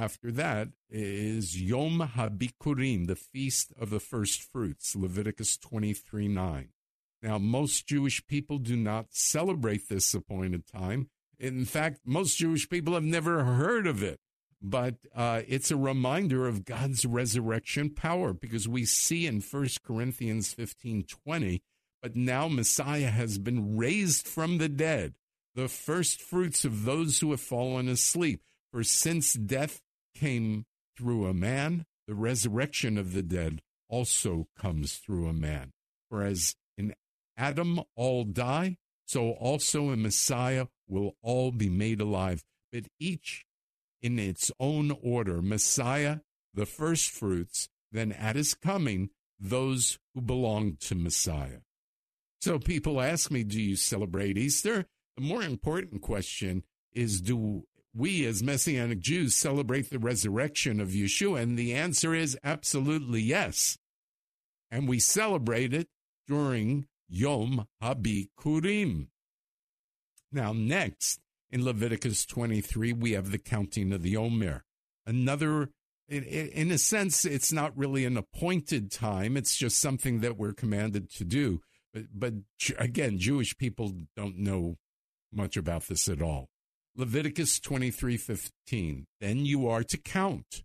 after 0.00 0.30
that 0.30 0.68
is 0.88 1.60
Yom 1.60 1.98
HaBikurim, 2.14 3.08
the 3.08 3.16
feast 3.16 3.72
of 3.78 3.90
the 3.90 3.98
first 3.98 4.42
fruits, 4.42 4.94
Leviticus 4.94 5.56
23 5.56 6.28
9. 6.28 6.68
Now, 7.22 7.38
most 7.38 7.86
Jewish 7.86 8.24
people 8.26 8.58
do 8.58 8.76
not 8.76 9.06
celebrate 9.10 9.88
this 9.88 10.14
appointed 10.14 10.66
time. 10.66 11.10
In 11.38 11.64
fact, 11.64 12.00
most 12.04 12.36
Jewish 12.36 12.68
people 12.68 12.94
have 12.94 13.02
never 13.04 13.44
heard 13.44 13.86
of 13.86 14.02
it. 14.02 14.20
But 14.60 14.96
uh, 15.14 15.42
it's 15.46 15.70
a 15.70 15.76
reminder 15.76 16.46
of 16.46 16.64
God's 16.64 17.04
resurrection 17.04 17.90
power 17.90 18.32
because 18.32 18.68
we 18.68 18.84
see 18.84 19.26
in 19.26 19.40
1 19.40 19.68
Corinthians 19.84 20.52
15 20.52 21.04
20, 21.04 21.62
but 22.02 22.16
now 22.16 22.48
Messiah 22.48 23.10
has 23.10 23.38
been 23.38 23.76
raised 23.76 24.26
from 24.26 24.58
the 24.58 24.68
dead, 24.68 25.14
the 25.54 25.68
first 25.68 26.20
fruits 26.20 26.64
of 26.64 26.84
those 26.84 27.20
who 27.20 27.30
have 27.30 27.40
fallen 27.40 27.88
asleep. 27.88 28.42
For 28.72 28.84
since 28.84 29.32
death 29.32 29.80
came 30.18 30.64
through 30.96 31.26
a 31.26 31.34
man, 31.34 31.84
the 32.06 32.14
resurrection 32.14 32.98
of 32.98 33.12
the 33.12 33.22
dead 33.22 33.60
also 33.88 34.48
comes 34.58 34.94
through 34.94 35.28
a 35.28 35.32
man. 35.32 35.72
For 36.08 36.22
as 36.22 36.54
in 36.76 36.94
Adam 37.36 37.80
all 37.96 38.24
die, 38.24 38.76
so 39.06 39.30
also 39.32 39.90
in 39.90 40.02
Messiah 40.02 40.66
will 40.88 41.16
all 41.22 41.52
be 41.52 41.68
made 41.68 42.00
alive, 42.00 42.42
but 42.72 42.84
each 42.98 43.44
in 44.02 44.18
its 44.18 44.50
own 44.58 44.96
order. 45.02 45.40
Messiah, 45.40 46.18
the 46.54 46.66
first 46.66 47.10
fruits, 47.10 47.68
then 47.92 48.12
at 48.12 48.36
his 48.36 48.54
coming, 48.54 49.10
those 49.38 49.98
who 50.14 50.20
belong 50.20 50.76
to 50.80 50.94
Messiah. 50.94 51.60
So 52.40 52.58
people 52.58 53.00
ask 53.00 53.30
me, 53.30 53.44
do 53.44 53.60
you 53.60 53.76
celebrate 53.76 54.38
Easter? 54.38 54.86
The 55.16 55.22
more 55.22 55.42
important 55.42 56.02
question 56.02 56.64
is, 56.92 57.20
do 57.20 57.64
we 57.98 58.24
as 58.24 58.42
Messianic 58.42 59.00
Jews 59.00 59.34
celebrate 59.34 59.90
the 59.90 59.98
resurrection 59.98 60.80
of 60.80 60.88
Yeshua? 60.88 61.42
And 61.42 61.58
the 61.58 61.74
answer 61.74 62.14
is 62.14 62.38
absolutely 62.44 63.20
yes. 63.20 63.76
And 64.70 64.88
we 64.88 64.98
celebrate 64.98 65.74
it 65.74 65.88
during 66.26 66.86
Yom 67.08 67.66
HaBikurim. 67.82 69.08
Now, 70.30 70.52
next 70.52 71.20
in 71.50 71.64
Leviticus 71.64 72.24
23, 72.26 72.92
we 72.92 73.12
have 73.12 73.30
the 73.30 73.38
counting 73.38 73.92
of 73.92 74.02
the 74.02 74.16
Omer. 74.16 74.64
Another, 75.06 75.70
in, 76.08 76.70
a 76.70 76.78
sense, 76.78 77.24
it's 77.24 77.52
not 77.52 77.76
really 77.76 78.04
an 78.04 78.16
appointed 78.16 78.90
time, 78.92 79.36
it's 79.36 79.56
just 79.56 79.78
something 79.78 80.20
that 80.20 80.36
we're 80.36 80.52
commanded 80.52 81.10
to 81.12 81.24
do. 81.24 81.60
But, 81.94 82.04
but 82.14 82.34
again, 82.78 83.18
Jewish 83.18 83.56
people 83.56 83.94
don't 84.14 84.36
know 84.36 84.76
much 85.32 85.56
about 85.56 85.84
this 85.88 86.08
at 86.08 86.20
all. 86.20 86.50
Leviticus 86.98 87.60
23:15 87.60 89.04
Then 89.20 89.46
you 89.46 89.68
are 89.68 89.84
to 89.84 89.96
count 89.96 90.64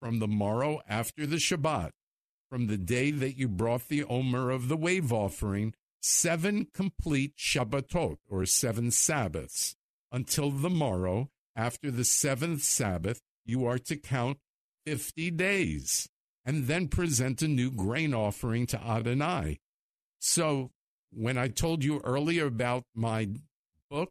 from 0.00 0.18
the 0.18 0.26
morrow 0.26 0.80
after 0.88 1.24
the 1.24 1.36
Shabbat 1.36 1.92
from 2.50 2.66
the 2.66 2.76
day 2.76 3.12
that 3.12 3.36
you 3.36 3.46
brought 3.46 3.86
the 3.86 4.02
omer 4.02 4.50
of 4.50 4.66
the 4.66 4.76
wave 4.76 5.12
offering 5.12 5.74
seven 6.02 6.66
complete 6.74 7.36
Shabbatot 7.36 8.16
or 8.28 8.44
seven 8.44 8.90
Sabbaths 8.90 9.76
until 10.10 10.50
the 10.50 10.68
morrow 10.68 11.30
after 11.54 11.92
the 11.92 12.04
seventh 12.04 12.64
Sabbath 12.64 13.20
you 13.44 13.64
are 13.64 13.78
to 13.78 13.96
count 13.96 14.38
50 14.84 15.30
days 15.30 16.08
and 16.44 16.66
then 16.66 16.88
present 16.88 17.40
a 17.40 17.46
new 17.46 17.70
grain 17.70 18.12
offering 18.12 18.66
to 18.66 18.82
Adonai. 18.82 19.60
So 20.18 20.72
when 21.12 21.38
I 21.38 21.46
told 21.46 21.84
you 21.84 22.00
earlier 22.02 22.46
about 22.46 22.82
my 22.96 23.28
book, 23.88 24.10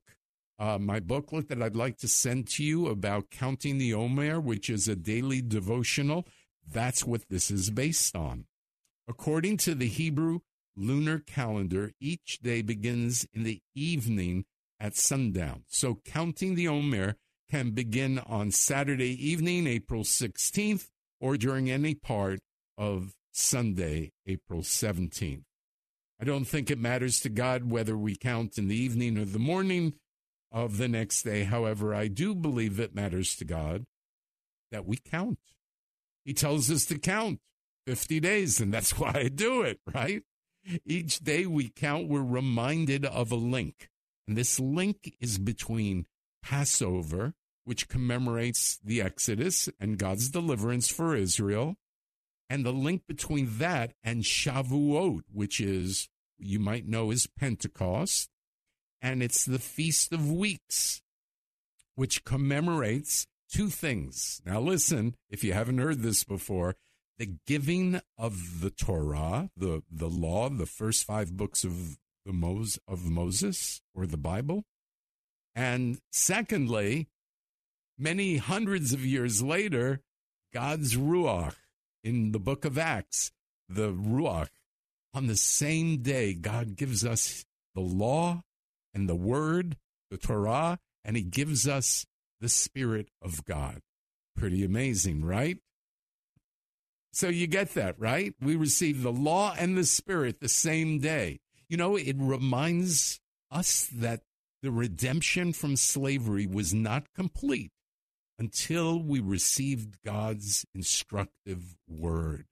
uh, 0.60 0.78
my 0.80 1.00
booklet 1.00 1.50
that 1.50 1.62
I'd 1.62 1.76
like 1.76 1.98
to 2.00 2.08
send 2.08 2.48
to 2.50 2.64
you 2.64 2.88
about 2.88 3.30
counting 3.30 3.78
the 3.78 3.94
Omer, 3.94 4.40
which 4.40 4.70
is 4.70 4.88
a 4.88 4.96
daily 4.96 5.42
devotional, 5.42 6.28
that's 6.70 7.06
what 7.06 7.30
this 7.30 7.52
is 7.52 7.70
based 7.70 8.16
on. 8.16 8.46
According 9.08 9.58
to 9.58 9.76
the 9.76 9.88
Hebrew 9.88 10.40
lunar 10.76 11.20
calendar, 11.20 11.92
each 12.00 12.40
day 12.42 12.62
begins 12.62 13.26
in 13.34 13.44
the 13.44 13.62
evening 13.76 14.46
at 14.80 14.96
sundown. 14.96 15.64
So 15.68 16.00
counting 16.06 16.56
the 16.56 16.68
Omer 16.68 17.16
can 17.50 17.72
begin 17.72 18.20
on 18.20 18.52
Saturday 18.52 19.16
evening, 19.26 19.68
April 19.68 20.04
16th, 20.04 20.88
or 21.20 21.38
during 21.38 21.72
any 21.72 21.96
part 21.96 22.40
of 22.78 23.14
Sunday, 23.32 24.12
April 24.26 24.62
17th. 24.62 25.44
I 26.20 26.26
don't 26.26 26.46
think 26.46 26.70
it 26.70 26.80
matters 26.80 27.20
to 27.22 27.30
God 27.30 27.70
whether 27.70 27.98
we 27.98 28.16
count 28.16 28.58
in 28.58 28.68
the 28.68 28.76
evening 28.76 29.18
or 29.18 29.26
the 29.26 29.40
morning 29.40 29.94
of 30.64 30.78
the 30.78 30.88
next 30.88 31.24
day. 31.24 31.44
However, 31.44 31.94
I 31.94 32.08
do 32.08 32.34
believe 32.34 32.80
it 32.80 32.96
matters 32.96 33.36
to 33.36 33.46
God 33.46 33.86
that 34.72 34.86
we 34.86 34.98
count. 34.98 35.40
He 36.26 36.34
tells 36.34 36.70
us 36.72 36.86
to 36.86 36.98
count 36.98 37.40
50 37.86 38.20
days, 38.20 38.60
and 38.60 38.74
that's 38.74 38.92
why 39.00 39.12
I 39.16 39.28
do 39.30 39.62
it, 39.62 39.80
right? 39.94 40.24
Each 40.86 41.20
day 41.20 41.46
we 41.46 41.70
count, 41.70 42.10
we're 42.10 42.22
reminded 42.22 43.06
of 43.06 43.32
a 43.32 43.36
link. 43.36 43.90
And 44.28 44.36
this 44.36 44.60
link 44.60 45.16
is 45.22 45.38
between 45.38 46.06
Passover, 46.44 47.34
which 47.64 47.88
commemorates 47.88 48.78
the 48.84 49.02
Exodus 49.02 49.70
and 49.80 49.98
God's 49.98 50.30
deliverance 50.30 50.90
for 50.90 51.16
Israel, 51.16 51.76
and 52.50 52.66
the 52.66 52.74
link 52.74 53.04
between 53.08 53.58
that 53.60 53.94
and 54.04 54.24
Shavuot, 54.24 55.22
which 55.32 55.62
is, 55.62 56.10
you 56.38 56.60
might 56.60 56.88
know, 56.88 57.12
is 57.12 57.28
Pentecost, 57.28 58.30
and 59.02 59.22
it's 59.22 59.46
the 59.46 59.60
Feast 59.60 60.12
of 60.12 60.32
Weeks, 60.32 61.02
which 61.96 62.24
commemorates 62.24 63.28
two 63.50 63.70
things. 63.70 64.42
Now, 64.46 64.60
listen, 64.60 65.16
if 65.30 65.44
you 65.44 65.54
haven't 65.54 65.78
heard 65.78 66.02
this 66.02 66.24
before, 66.24 66.76
the 67.18 67.38
giving 67.48 68.02
of 68.18 68.62
the 68.62 68.70
Torah, 68.70 69.50
the, 69.58 69.84
the 69.92 70.10
law, 70.10 70.50
the 70.50 70.66
first 70.66 71.06
five 71.06 71.36
books 71.36 71.64
of 71.64 71.98
the 72.26 72.34
Mos- 72.34 72.80
of 72.88 73.10
Moses 73.10 73.82
or 73.96 74.06
the 74.06 74.18
Bible. 74.18 74.64
And 75.56 76.00
secondly, 76.12 77.08
many 77.98 78.38
hundreds 78.38 78.94
of 78.94 79.06
years 79.06 79.42
later, 79.42 80.02
God's 80.54 80.96
Ruach, 80.96 81.56
in 82.04 82.32
the 82.32 82.40
book 82.40 82.66
of 82.66 82.78
Acts, 82.78 83.32
the 83.68 83.92
Ruach, 83.92 84.50
on 85.14 85.28
the 85.28 85.36
same 85.36 86.04
day, 86.04 86.34
God 86.34 86.76
gives 86.76 87.04
us 87.04 87.46
the 87.74 87.82
law 87.82 88.44
and 88.98 89.08
the 89.08 89.16
word, 89.16 89.78
the 90.10 90.18
Torah, 90.18 90.80
and 91.06 91.16
he 91.16 91.22
gives 91.22 91.68
us 91.68 92.06
the 92.42 92.50
Spirit 92.50 93.10
of 93.22 93.46
God. 93.46 93.82
Pretty 94.36 94.66
amazing, 94.66 95.24
right? 95.24 95.60
So 97.14 97.30
you 97.30 97.46
get 97.46 97.76
that, 97.76 98.00
right? 98.00 98.34
We 98.42 98.56
receive 98.56 99.04
the 99.04 99.12
law 99.12 99.56
and 99.58 99.78
the 99.78 99.86
Spirit 99.86 100.40
the 100.40 100.50
same 100.50 101.00
day. 101.00 101.40
You 101.70 101.78
know, 101.78 101.96
it 101.96 102.16
reminds 102.18 103.20
us 103.52 103.88
that 103.94 104.22
the 104.64 104.72
redemption 104.72 105.54
from 105.54 105.76
slavery 105.76 106.48
was 106.48 106.74
not 106.74 107.14
complete 107.14 107.72
until 108.40 109.02
we 109.02 109.20
received 109.20 109.98
God's 110.04 110.66
instructive 110.74 111.76
word. 111.88 112.46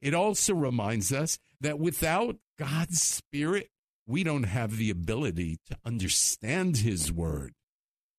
It 0.00 0.14
also 0.14 0.54
reminds 0.54 1.12
us 1.12 1.38
that 1.60 1.78
without 1.78 2.36
God's 2.58 3.00
Spirit, 3.00 3.70
we 4.08 4.24
don't 4.24 4.44
have 4.44 4.76
the 4.76 4.90
ability 4.90 5.58
to 5.68 5.76
understand 5.84 6.78
His 6.78 7.12
word, 7.12 7.52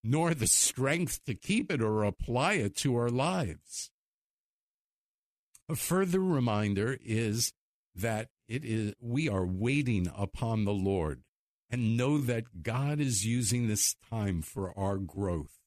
nor 0.04 0.34
the 0.34 0.48
strength 0.48 1.26
to 1.26 1.34
keep 1.34 1.72
it 1.72 1.82
or 1.82 2.04
apply 2.04 2.54
it 2.54 2.76
to 2.78 2.96
our 2.96 3.10
lives. 3.10 3.90
A 5.68 5.76
further 5.76 6.20
reminder 6.20 6.98
is 7.04 7.54
that 7.96 8.30
it 8.48 8.64
is 8.64 8.94
we 9.02 9.28
are 9.28 9.46
waiting 9.46 10.12
upon 10.16 10.64
the 10.64 10.74
Lord 10.74 11.24
and 11.72 11.98
know 11.98 12.20
that 12.20 12.64
God 12.64 13.00
is 13.00 13.26
using 13.26 13.68
this 13.68 13.96
time 14.10 14.42
for 14.42 14.78
our 14.78 14.98
growth. 14.98 15.60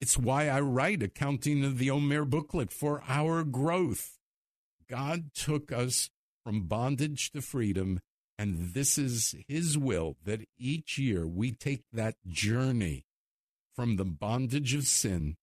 It's 0.00 0.18
why 0.18 0.48
I 0.48 0.60
write 0.60 1.02
Accounting 1.02 1.64
of 1.64 1.78
the 1.78 1.90
Omer 1.90 2.24
booklet 2.24 2.72
for 2.72 3.02
our 3.08 3.44
growth. 3.44 4.18
God 4.88 5.32
took 5.34 5.72
us 5.72 6.10
from 6.44 6.62
bondage 6.62 7.32
to 7.32 7.40
freedom, 7.40 8.00
and 8.38 8.74
this 8.74 8.98
is 8.98 9.34
His 9.48 9.78
will 9.78 10.16
that 10.24 10.46
each 10.58 10.98
year 10.98 11.26
we 11.26 11.52
take 11.52 11.82
that 11.92 12.16
journey 12.26 13.04
from 13.74 13.96
the 13.96 14.04
bondage 14.04 14.74
of 14.74 14.86
sin 14.86 15.36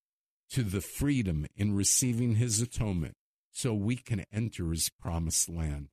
to 0.51 0.63
the 0.63 0.81
freedom 0.81 1.47
in 1.55 1.75
receiving 1.75 2.35
His 2.35 2.61
atonement 2.61 3.15
so 3.51 3.73
we 3.73 3.95
can 3.95 4.25
enter 4.31 4.71
His 4.71 4.89
promised 4.89 5.49
land. 5.49 5.89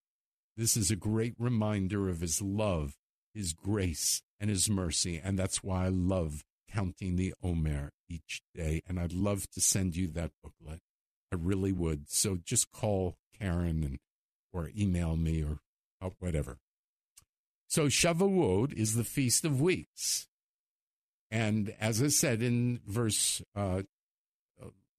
This 0.57 0.77
is 0.77 0.91
a 0.91 0.97
great 0.97 1.35
reminder 1.39 2.09
of 2.09 2.21
His 2.21 2.43
love, 2.43 2.97
His 3.35 3.53
grace, 3.53 4.23
and 4.39 4.51
His 4.51 4.69
mercy, 4.69 5.21
and 5.23 5.39
that's 5.39 5.63
why 5.63 5.87
I 5.87 5.89
love 5.89 6.45
counting 6.71 7.17
the 7.17 7.35
Omer 7.43 7.91
each 8.09 8.43
day. 8.55 8.83
And 8.87 8.99
I'd 9.01 9.13
love 9.13 9.49
to 9.51 9.61
send 9.61 9.97
you 9.97 10.09
that 10.09 10.33
booklet. 10.43 10.81
I 11.33 11.37
really 11.37 11.73
would. 11.73 12.11
So 12.11 12.39
just 12.45 12.73
call 12.73 13.17
Karen 13.39 13.83
and 13.85 13.99
or 14.53 14.71
email 14.77 15.17
me 15.17 15.43
or 15.45 15.59
oh, 16.03 16.15
whatever. 16.19 16.59
So 17.71 17.87
Shavuot 17.87 18.73
is 18.73 18.97
the 18.97 19.05
Feast 19.05 19.45
of 19.45 19.61
Weeks. 19.61 20.27
And 21.31 21.73
as 21.81 22.03
I 22.03 22.09
said 22.09 22.43
in 22.43 22.81
verse 22.85 23.43
uh, 23.55 23.83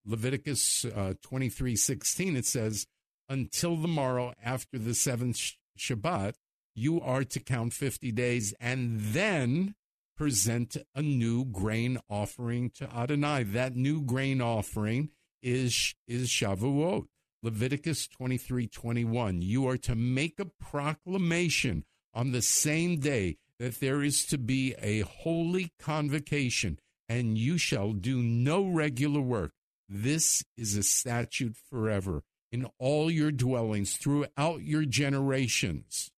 Leviticus 0.05 0.85
uh, 0.85 1.15
23 1.21 1.75
16, 1.75 2.37
it 2.37 2.45
says, 2.45 2.87
Until 3.27 3.75
the 3.75 3.89
morrow 3.89 4.33
after 4.41 4.79
the 4.79 4.93
seventh 4.93 5.37
Shabbat, 5.77 6.35
you 6.73 7.01
are 7.01 7.25
to 7.25 7.41
count 7.41 7.73
50 7.73 8.09
days 8.13 8.53
and 8.61 9.01
then 9.01 9.75
present 10.15 10.77
a 10.95 11.01
new 11.01 11.43
grain 11.43 11.99
offering 12.09 12.69
to 12.75 12.89
Adonai. 12.95 13.43
That 13.43 13.75
new 13.75 14.01
grain 14.01 14.39
offering 14.39 15.09
is, 15.43 15.93
is 16.07 16.29
Shavuot. 16.29 17.07
Leviticus 17.43 18.07
23 18.07 18.67
21. 18.67 19.41
You 19.41 19.67
are 19.67 19.77
to 19.77 19.93
make 19.93 20.39
a 20.39 20.45
proclamation 20.45 21.83
on 22.13 22.31
the 22.31 22.41
same 22.41 22.99
day 22.99 23.37
that 23.59 23.79
there 23.79 24.01
is 24.01 24.25
to 24.25 24.37
be 24.37 24.73
a 24.81 25.01
holy 25.01 25.71
convocation, 25.79 26.79
and 27.07 27.37
you 27.37 27.57
shall 27.57 27.93
do 27.93 28.21
no 28.21 28.65
regular 28.65 29.21
work. 29.21 29.51
This 29.87 30.43
is 30.57 30.75
a 30.75 30.83
statute 30.83 31.55
forever 31.69 32.23
in 32.51 32.67
all 32.79 33.11
your 33.11 33.31
dwellings 33.31 33.97
throughout 33.97 34.61
your 34.61 34.85
generations. 34.85 36.11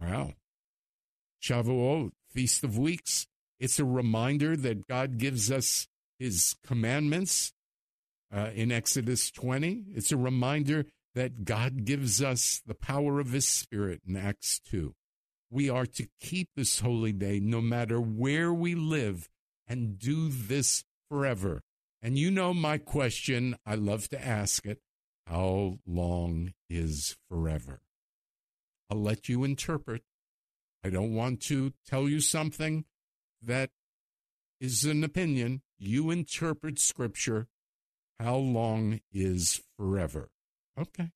Wow. 0.00 0.34
Shavuot, 1.42 2.10
Feast 2.32 2.64
of 2.64 2.78
Weeks. 2.78 3.26
It's 3.58 3.78
a 3.78 3.84
reminder 3.84 4.56
that 4.56 4.86
God 4.86 5.18
gives 5.18 5.50
us 5.50 5.88
his 6.18 6.54
commandments 6.64 7.52
uh, 8.34 8.50
in 8.54 8.70
Exodus 8.70 9.30
20. 9.30 9.84
It's 9.94 10.12
a 10.12 10.16
reminder 10.16 10.86
that 11.14 11.44
God 11.44 11.84
gives 11.84 12.22
us 12.22 12.62
the 12.66 12.74
power 12.74 13.18
of 13.18 13.32
his 13.32 13.48
spirit 13.48 14.02
in 14.06 14.16
Acts 14.16 14.60
2. 14.70 14.94
We 15.50 15.70
are 15.70 15.86
to 15.86 16.06
keep 16.20 16.48
this 16.56 16.80
holy 16.80 17.12
day 17.12 17.40
no 17.40 17.60
matter 17.60 18.00
where 18.00 18.52
we 18.52 18.74
live 18.74 19.28
and 19.66 19.98
do 19.98 20.28
this 20.28 20.84
forever. 21.08 21.62
And 22.02 22.18
you 22.18 22.30
know 22.30 22.54
my 22.54 22.78
question, 22.78 23.56
I 23.66 23.74
love 23.74 24.08
to 24.10 24.24
ask 24.24 24.66
it 24.66 24.80
how 25.26 25.78
long 25.86 26.54
is 26.70 27.16
forever? 27.28 27.80
I'll 28.90 29.02
let 29.02 29.28
you 29.28 29.44
interpret. 29.44 30.02
I 30.84 30.90
don't 30.90 31.14
want 31.14 31.40
to 31.42 31.72
tell 31.86 32.08
you 32.08 32.20
something 32.20 32.84
that 33.42 33.70
is 34.60 34.84
an 34.84 35.04
opinion. 35.04 35.62
You 35.78 36.10
interpret 36.10 36.78
scripture. 36.78 37.48
How 38.18 38.36
long 38.36 39.00
is 39.12 39.60
forever? 39.76 40.30
Okay. 40.78 41.10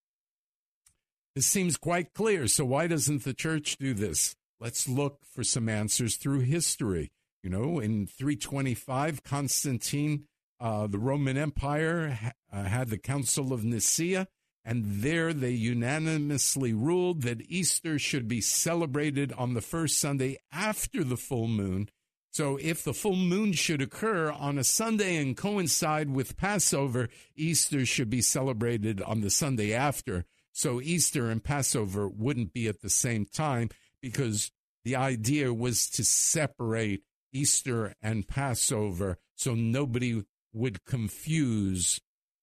This 1.34 1.46
seems 1.46 1.76
quite 1.76 2.12
clear. 2.12 2.46
So 2.46 2.64
why 2.64 2.86
doesn't 2.86 3.24
the 3.24 3.34
church 3.34 3.78
do 3.78 3.94
this? 3.94 4.36
Let's 4.60 4.88
look 4.88 5.20
for 5.24 5.42
some 5.42 5.68
answers 5.68 6.16
through 6.16 6.40
history. 6.40 7.10
You 7.42 7.50
know, 7.50 7.80
in 7.80 8.06
325, 8.06 9.24
Constantine, 9.24 10.26
uh, 10.60 10.86
the 10.86 10.98
Roman 10.98 11.36
Empire, 11.36 12.10
ha- 12.10 12.32
uh, 12.52 12.64
had 12.64 12.88
the 12.88 12.98
Council 12.98 13.52
of 13.52 13.64
Nicaea, 13.64 14.28
and 14.64 14.84
there 15.02 15.32
they 15.32 15.50
unanimously 15.50 16.72
ruled 16.72 17.22
that 17.22 17.42
Easter 17.48 17.98
should 17.98 18.28
be 18.28 18.40
celebrated 18.40 19.32
on 19.32 19.54
the 19.54 19.60
first 19.60 19.98
Sunday 19.98 20.38
after 20.52 21.02
the 21.02 21.16
full 21.16 21.48
moon. 21.48 21.88
So 22.30 22.58
if 22.62 22.84
the 22.84 22.94
full 22.94 23.16
moon 23.16 23.52
should 23.52 23.82
occur 23.82 24.30
on 24.30 24.56
a 24.56 24.64
Sunday 24.64 25.16
and 25.16 25.36
coincide 25.36 26.10
with 26.10 26.36
Passover, 26.36 27.08
Easter 27.34 27.84
should 27.84 28.08
be 28.08 28.22
celebrated 28.22 29.02
on 29.02 29.20
the 29.20 29.30
Sunday 29.30 29.74
after. 29.74 30.24
So 30.52 30.80
Easter 30.80 31.30
and 31.30 31.42
Passover 31.42 32.08
wouldn't 32.08 32.52
be 32.52 32.68
at 32.68 32.82
the 32.82 32.90
same 32.90 33.24
time 33.24 33.70
because 34.00 34.50
the 34.84 34.96
idea 34.96 35.52
was 35.52 35.88
to 35.90 36.04
separate 36.04 37.02
Easter 37.32 37.94
and 38.02 38.28
Passover 38.28 39.18
so 39.34 39.54
nobody 39.54 40.22
would 40.52 40.84
confuse 40.84 42.00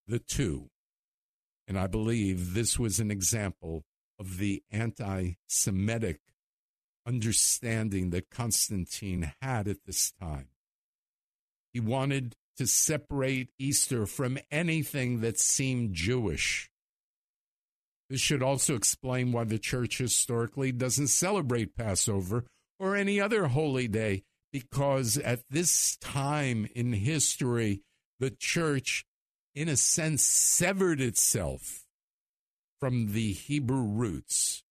the 0.08 0.20
two. 0.20 0.70
And 1.68 1.78
I 1.78 1.88
believe 1.88 2.54
this 2.54 2.80
was 2.80 3.00
an 3.00 3.12
example 3.12 3.84
of 4.18 4.38
the 4.40 4.64
anti 4.72 5.34
Semitic 5.48 6.20
understanding 7.06 8.10
that 8.10 8.30
Constantine 8.30 9.34
had 9.42 9.68
at 9.68 9.86
this 9.86 10.12
time. 10.20 10.50
He 11.74 11.80
wanted 11.80 12.36
to 12.58 12.68
separate 12.68 13.50
Easter 13.58 14.06
from 14.06 14.38
anything 14.52 15.22
that 15.22 15.40
seemed 15.40 15.94
Jewish. 15.94 16.69
This 18.10 18.22
should 18.22 18.42
also 18.42 18.76
explain 18.76 19.32
why 19.32 19.44
the 19.44 19.60
church 19.60 20.00
historically 20.00 20.72
doesn't 20.72 21.08
celebrate 21.08 21.76
Passover 21.76 22.46
or 22.80 22.96
any 22.96 23.22
other 23.22 23.48
holy 23.48 23.88
day, 23.88 24.24
because 24.52 25.18
at 25.18 25.42
this 25.50 25.96
time 25.98 26.68
in 26.74 26.94
history, 26.94 27.84
the 28.20 28.32
church, 28.32 29.06
in 29.54 29.70
a 29.70 29.78
sense, 29.78 30.24
severed 30.24 31.02
itself 31.02 31.86
from 32.80 33.14
the 33.14 33.34
Hebrew 33.34 33.84
roots 33.84 34.64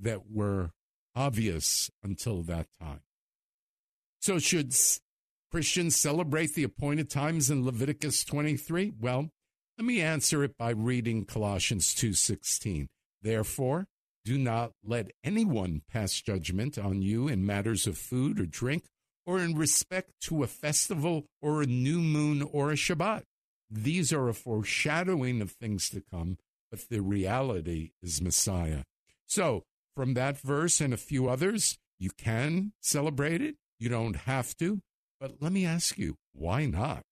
that 0.00 0.30
were 0.30 0.70
obvious 1.14 1.90
until 2.02 2.42
that 2.42 2.68
time. 2.80 3.00
So, 4.20 4.38
should 4.38 4.74
Christians 5.50 5.96
celebrate 5.96 6.54
the 6.54 6.64
appointed 6.64 7.10
times 7.10 7.50
in 7.50 7.64
Leviticus 7.64 8.24
23? 8.24 8.94
Well, 8.98 9.30
let 9.78 9.84
me 9.84 10.00
answer 10.00 10.42
it 10.42 10.56
by 10.56 10.70
reading 10.70 11.24
Colossians 11.24 11.94
2:16. 11.94 12.88
Therefore, 13.20 13.86
do 14.24 14.38
not 14.38 14.72
let 14.82 15.12
anyone 15.22 15.82
pass 15.88 16.20
judgment 16.20 16.78
on 16.78 17.02
you 17.02 17.28
in 17.28 17.44
matters 17.44 17.86
of 17.86 17.98
food 17.98 18.40
or 18.40 18.46
drink 18.46 18.86
or 19.26 19.38
in 19.38 19.54
respect 19.54 20.12
to 20.22 20.42
a 20.42 20.46
festival 20.46 21.26
or 21.42 21.60
a 21.60 21.66
new 21.66 22.00
moon 22.00 22.42
or 22.42 22.70
a 22.70 22.76
Shabbat. 22.76 23.24
These 23.68 24.12
are 24.12 24.28
a 24.28 24.34
foreshadowing 24.34 25.42
of 25.42 25.50
things 25.50 25.90
to 25.90 26.00
come, 26.00 26.38
but 26.70 26.88
the 26.88 27.00
reality 27.00 27.90
is 28.02 28.22
Messiah. 28.22 28.84
So, 29.26 29.64
from 29.94 30.14
that 30.14 30.40
verse 30.40 30.80
and 30.80 30.94
a 30.94 30.98
few 30.98 31.28
others, 31.28 31.78
you 31.98 32.10
can 32.16 32.72
celebrate 32.80 33.42
it. 33.42 33.56
You 33.78 33.88
don't 33.88 34.16
have 34.16 34.56
to. 34.58 34.80
But 35.20 35.42
let 35.42 35.52
me 35.52 35.66
ask 35.66 35.98
you, 35.98 36.16
why 36.32 36.66
not? 36.66 37.02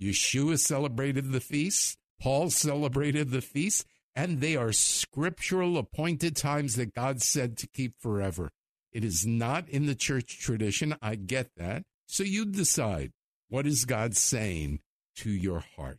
Yeshua 0.00 0.58
celebrated 0.58 1.30
the 1.30 1.40
feast. 1.40 1.96
Paul 2.20 2.50
celebrated 2.50 3.30
the 3.30 3.40
feast, 3.40 3.86
and 4.14 4.40
they 4.40 4.56
are 4.56 4.72
scriptural 4.72 5.78
appointed 5.78 6.36
times 6.36 6.76
that 6.76 6.94
God 6.94 7.22
said 7.22 7.56
to 7.58 7.66
keep 7.66 7.94
forever. 7.98 8.50
It 8.92 9.04
is 9.04 9.26
not 9.26 9.68
in 9.68 9.86
the 9.86 9.94
church 9.94 10.38
tradition. 10.38 10.96
I 11.00 11.14
get 11.14 11.50
that. 11.56 11.84
So 12.06 12.22
you 12.22 12.44
decide 12.44 13.12
what 13.48 13.66
is 13.66 13.84
God 13.84 14.16
saying 14.16 14.80
to 15.16 15.30
your 15.30 15.64
heart. 15.76 15.98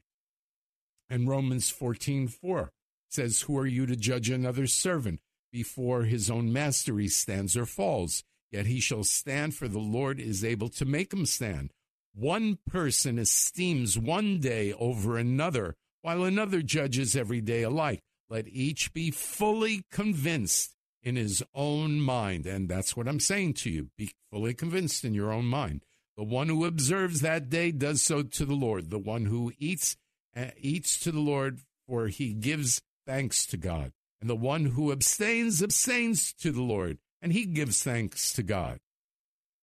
And 1.09 1.27
Romans 1.27 1.69
14 1.69 2.27
4 2.27 2.71
says, 3.09 3.41
Who 3.41 3.57
are 3.57 3.67
you 3.67 3.85
to 3.85 3.95
judge 3.95 4.29
another 4.29 4.67
servant? 4.67 5.19
Before 5.51 6.03
his 6.03 6.29
own 6.29 6.53
master 6.53 6.97
he 6.97 7.09
stands 7.09 7.57
or 7.57 7.65
falls. 7.65 8.23
Yet 8.51 8.65
he 8.65 8.79
shall 8.79 9.03
stand, 9.03 9.55
for 9.55 9.67
the 9.67 9.79
Lord 9.79 10.19
is 10.19 10.43
able 10.43 10.69
to 10.69 10.85
make 10.85 11.13
him 11.13 11.25
stand. 11.25 11.71
One 12.13 12.57
person 12.69 13.17
esteems 13.17 13.97
one 13.97 14.39
day 14.39 14.73
over 14.73 15.17
another, 15.17 15.75
while 16.01 16.23
another 16.23 16.61
judges 16.61 17.15
every 17.15 17.41
day 17.41 17.63
alike. 17.63 18.01
Let 18.29 18.47
each 18.47 18.93
be 18.93 19.11
fully 19.11 19.83
convinced 19.91 20.75
in 21.03 21.15
his 21.15 21.43
own 21.53 21.99
mind. 21.99 22.45
And 22.45 22.69
that's 22.69 22.95
what 22.95 23.07
I'm 23.07 23.19
saying 23.19 23.55
to 23.55 23.69
you. 23.69 23.89
Be 23.97 24.11
fully 24.31 24.53
convinced 24.53 25.03
in 25.03 25.13
your 25.13 25.31
own 25.31 25.45
mind. 25.45 25.83
The 26.17 26.23
one 26.23 26.47
who 26.47 26.65
observes 26.65 27.21
that 27.21 27.49
day 27.49 27.71
does 27.71 28.01
so 28.01 28.23
to 28.23 28.45
the 28.45 28.53
Lord. 28.53 28.89
The 28.89 28.99
one 28.99 29.25
who 29.25 29.51
eats, 29.57 29.97
uh, 30.35 30.47
eats 30.57 30.99
to 31.01 31.11
the 31.11 31.19
Lord, 31.19 31.59
for 31.87 32.07
he 32.07 32.33
gives 32.33 32.81
thanks 33.05 33.45
to 33.47 33.57
God. 33.57 33.91
And 34.19 34.29
the 34.29 34.35
one 34.35 34.65
who 34.65 34.91
abstains, 34.91 35.63
abstains 35.63 36.31
to 36.33 36.51
the 36.51 36.61
Lord, 36.61 36.99
and 37.21 37.33
he 37.33 37.45
gives 37.45 37.83
thanks 37.83 38.33
to 38.33 38.43
God. 38.43 38.79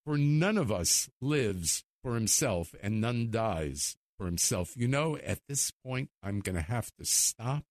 For 0.05 0.18
none 0.18 0.59
of 0.59 0.72
us 0.72 1.09
lives 1.20 1.85
for 2.03 2.14
himself, 2.14 2.74
and 2.83 3.01
none 3.01 3.31
dies 3.31 3.96
for 4.18 4.26
himself. 4.26 4.76
You 4.76 4.88
know, 4.88 5.16
at 5.16 5.38
this 5.48 5.72
point, 5.85 6.11
I'm 6.22 6.40
going 6.40 6.57
to 6.57 6.62
have 6.62 6.90
to 6.98 7.04
stop 7.04 7.64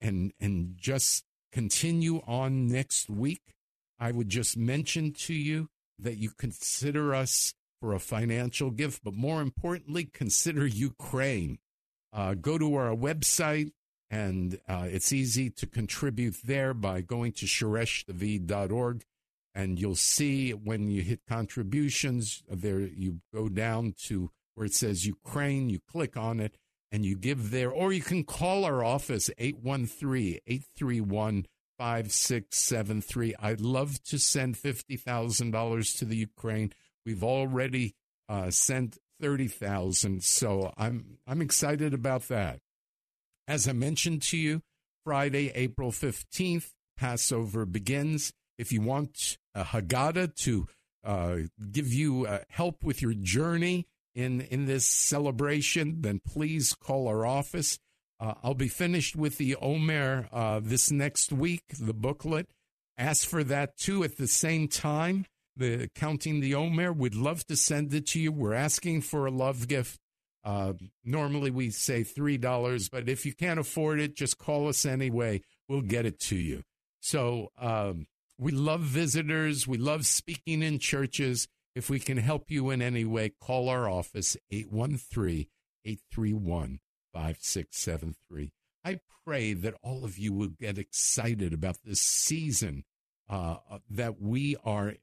and 0.00 0.32
and 0.40 0.74
just 0.76 1.24
continue 1.52 2.22
on 2.26 2.66
next 2.66 3.08
week. 3.08 3.54
I 4.00 4.10
would 4.10 4.28
just 4.28 4.56
mention 4.56 5.12
to 5.12 5.34
you 5.34 5.68
that 5.98 6.16
you 6.16 6.30
consider 6.30 7.14
us 7.14 7.54
for 7.80 7.92
a 7.92 8.00
financial 8.00 8.70
gift, 8.70 9.02
but 9.04 9.14
more 9.14 9.40
importantly, 9.40 10.04
consider 10.12 10.66
Ukraine. 10.66 11.58
Uh, 12.12 12.34
go 12.34 12.58
to 12.58 12.74
our 12.74 12.94
website, 12.94 13.72
and 14.10 14.58
uh, 14.68 14.86
it's 14.90 15.12
easy 15.12 15.50
to 15.50 15.66
contribute 15.66 16.36
there 16.44 16.74
by 16.74 17.00
going 17.00 17.32
to 17.32 17.46
shoreshdavid.org. 17.46 19.04
And 19.54 19.78
you'll 19.78 19.94
see 19.96 20.52
when 20.52 20.90
you 20.90 21.02
hit 21.02 21.20
contributions, 21.28 22.42
there 22.48 22.80
you 22.80 23.20
go 23.34 23.48
down 23.48 23.94
to 24.04 24.30
where 24.54 24.66
it 24.66 24.74
says 24.74 25.06
Ukraine, 25.06 25.70
you 25.70 25.80
click 25.80 26.16
on 26.16 26.40
it, 26.40 26.56
and 26.90 27.06
you 27.06 27.16
give 27.16 27.50
there, 27.50 27.70
or 27.70 27.92
you 27.92 28.02
can 28.02 28.22
call 28.22 28.64
our 28.64 28.84
office 28.84 29.30
813 29.38 30.40
831 30.46 31.46
5673. 31.78 33.34
I'd 33.40 33.60
love 33.60 34.02
to 34.04 34.18
send 34.18 34.56
$50,000 34.56 35.98
to 35.98 36.04
the 36.04 36.16
Ukraine. 36.16 36.72
We've 37.04 37.24
already 37.24 37.94
uh, 38.28 38.50
sent 38.50 38.98
30,000, 39.20 40.22
so 40.22 40.72
I'm 40.76 41.18
I'm 41.26 41.40
excited 41.40 41.94
about 41.94 42.28
that. 42.28 42.60
As 43.48 43.66
I 43.66 43.72
mentioned 43.72 44.22
to 44.22 44.36
you, 44.36 44.62
Friday, 45.04 45.50
April 45.54 45.90
15th, 45.90 46.70
Passover 46.96 47.66
begins. 47.66 48.32
If 48.58 48.70
you 48.70 48.80
want 48.80 49.38
a 49.54 49.64
Haggadah 49.64 50.36
to 50.36 50.66
uh, 51.04 51.36
give 51.70 51.92
you 51.92 52.26
uh, 52.26 52.40
help 52.48 52.84
with 52.84 53.02
your 53.02 53.14
journey 53.14 53.86
in 54.14 54.40
in 54.42 54.66
this 54.66 54.86
celebration, 54.86 56.02
then 56.02 56.20
please 56.26 56.74
call 56.74 57.08
our 57.08 57.24
office. 57.26 57.78
Uh, 58.20 58.34
I'll 58.42 58.54
be 58.54 58.68
finished 58.68 59.16
with 59.16 59.38
the 59.38 59.56
Omer 59.56 60.28
uh, 60.32 60.60
this 60.62 60.90
next 60.90 61.32
week, 61.32 61.64
the 61.80 61.94
booklet. 61.94 62.48
Ask 62.96 63.26
for 63.26 63.42
that 63.44 63.76
too 63.76 64.04
at 64.04 64.16
the 64.16 64.28
same 64.28 64.68
time. 64.68 65.26
The 65.56 65.88
counting 65.94 66.40
the 66.40 66.54
Omer, 66.54 66.92
we'd 66.92 67.14
love 67.14 67.44
to 67.46 67.56
send 67.56 67.92
it 67.92 68.06
to 68.08 68.20
you. 68.20 68.32
We're 68.32 68.54
asking 68.54 69.02
for 69.02 69.26
a 69.26 69.30
love 69.30 69.68
gift. 69.68 69.98
Uh, 70.44 70.72
normally 71.04 71.50
we 71.50 71.70
say 71.70 72.02
three 72.04 72.38
dollars, 72.38 72.88
but 72.88 73.08
if 73.08 73.26
you 73.26 73.34
can't 73.34 73.60
afford 73.60 74.00
it, 74.00 74.16
just 74.16 74.38
call 74.38 74.68
us 74.68 74.86
anyway. 74.86 75.42
We'll 75.68 75.82
get 75.82 76.06
it 76.06 76.20
to 76.20 76.36
you. 76.36 76.62
So 77.00 77.48
um, 77.58 78.06
we 78.38 78.52
love 78.52 78.80
visitors. 78.80 79.66
We 79.66 79.78
love 79.78 80.06
speaking 80.06 80.62
in 80.62 80.78
churches. 80.78 81.48
If 81.74 81.88
we 81.88 81.98
can 81.98 82.18
help 82.18 82.50
you 82.50 82.70
in 82.70 82.82
any 82.82 83.04
way, 83.04 83.32
call 83.40 83.68
our 83.68 83.88
office 83.88 84.36
813 84.50 85.46
831 85.84 86.80
5673. 87.12 88.52
I 88.84 89.00
pray 89.24 89.54
that 89.54 89.74
all 89.82 90.04
of 90.04 90.18
you 90.18 90.32
will 90.32 90.48
get 90.48 90.78
excited 90.78 91.52
about 91.52 91.78
this 91.84 92.00
season 92.00 92.84
uh, 93.28 93.56
that 93.90 94.20
we 94.20 94.56
are 94.64 94.94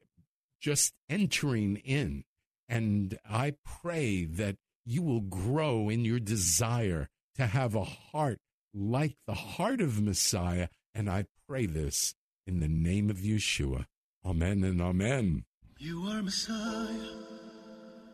just 0.60 0.94
entering 1.08 1.76
in. 1.76 2.24
And 2.68 3.18
I 3.28 3.54
pray 3.64 4.24
that 4.24 4.56
you 4.84 5.02
will 5.02 5.22
grow 5.22 5.88
in 5.88 6.04
your 6.04 6.20
desire 6.20 7.08
to 7.36 7.46
have 7.46 7.74
a 7.74 7.84
heart 7.84 8.38
like 8.72 9.16
the 9.26 9.34
heart 9.34 9.80
of 9.80 10.00
Messiah. 10.00 10.68
And 10.94 11.10
I 11.10 11.24
pray 11.48 11.66
this 11.66 12.14
in 12.46 12.60
the 12.60 12.68
name 12.68 13.10
of 13.10 13.18
Yeshua. 13.18 13.86
Amen 14.24 14.62
and 14.62 14.80
amen. 14.80 15.44
You 15.82 16.04
are 16.10 16.22
Messiah, 16.22 17.16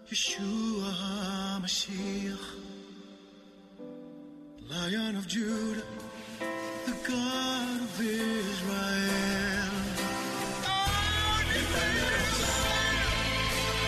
Yeshua 0.09 1.61
Mashiach, 1.61 2.39
Lion 4.71 5.17
of 5.17 5.27
Judah, 5.27 5.83
the 6.87 6.95
God 7.09 7.81
of 7.81 8.01
Israel. 8.01 8.87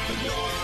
The 0.08 0.28
Lord. 0.28 0.57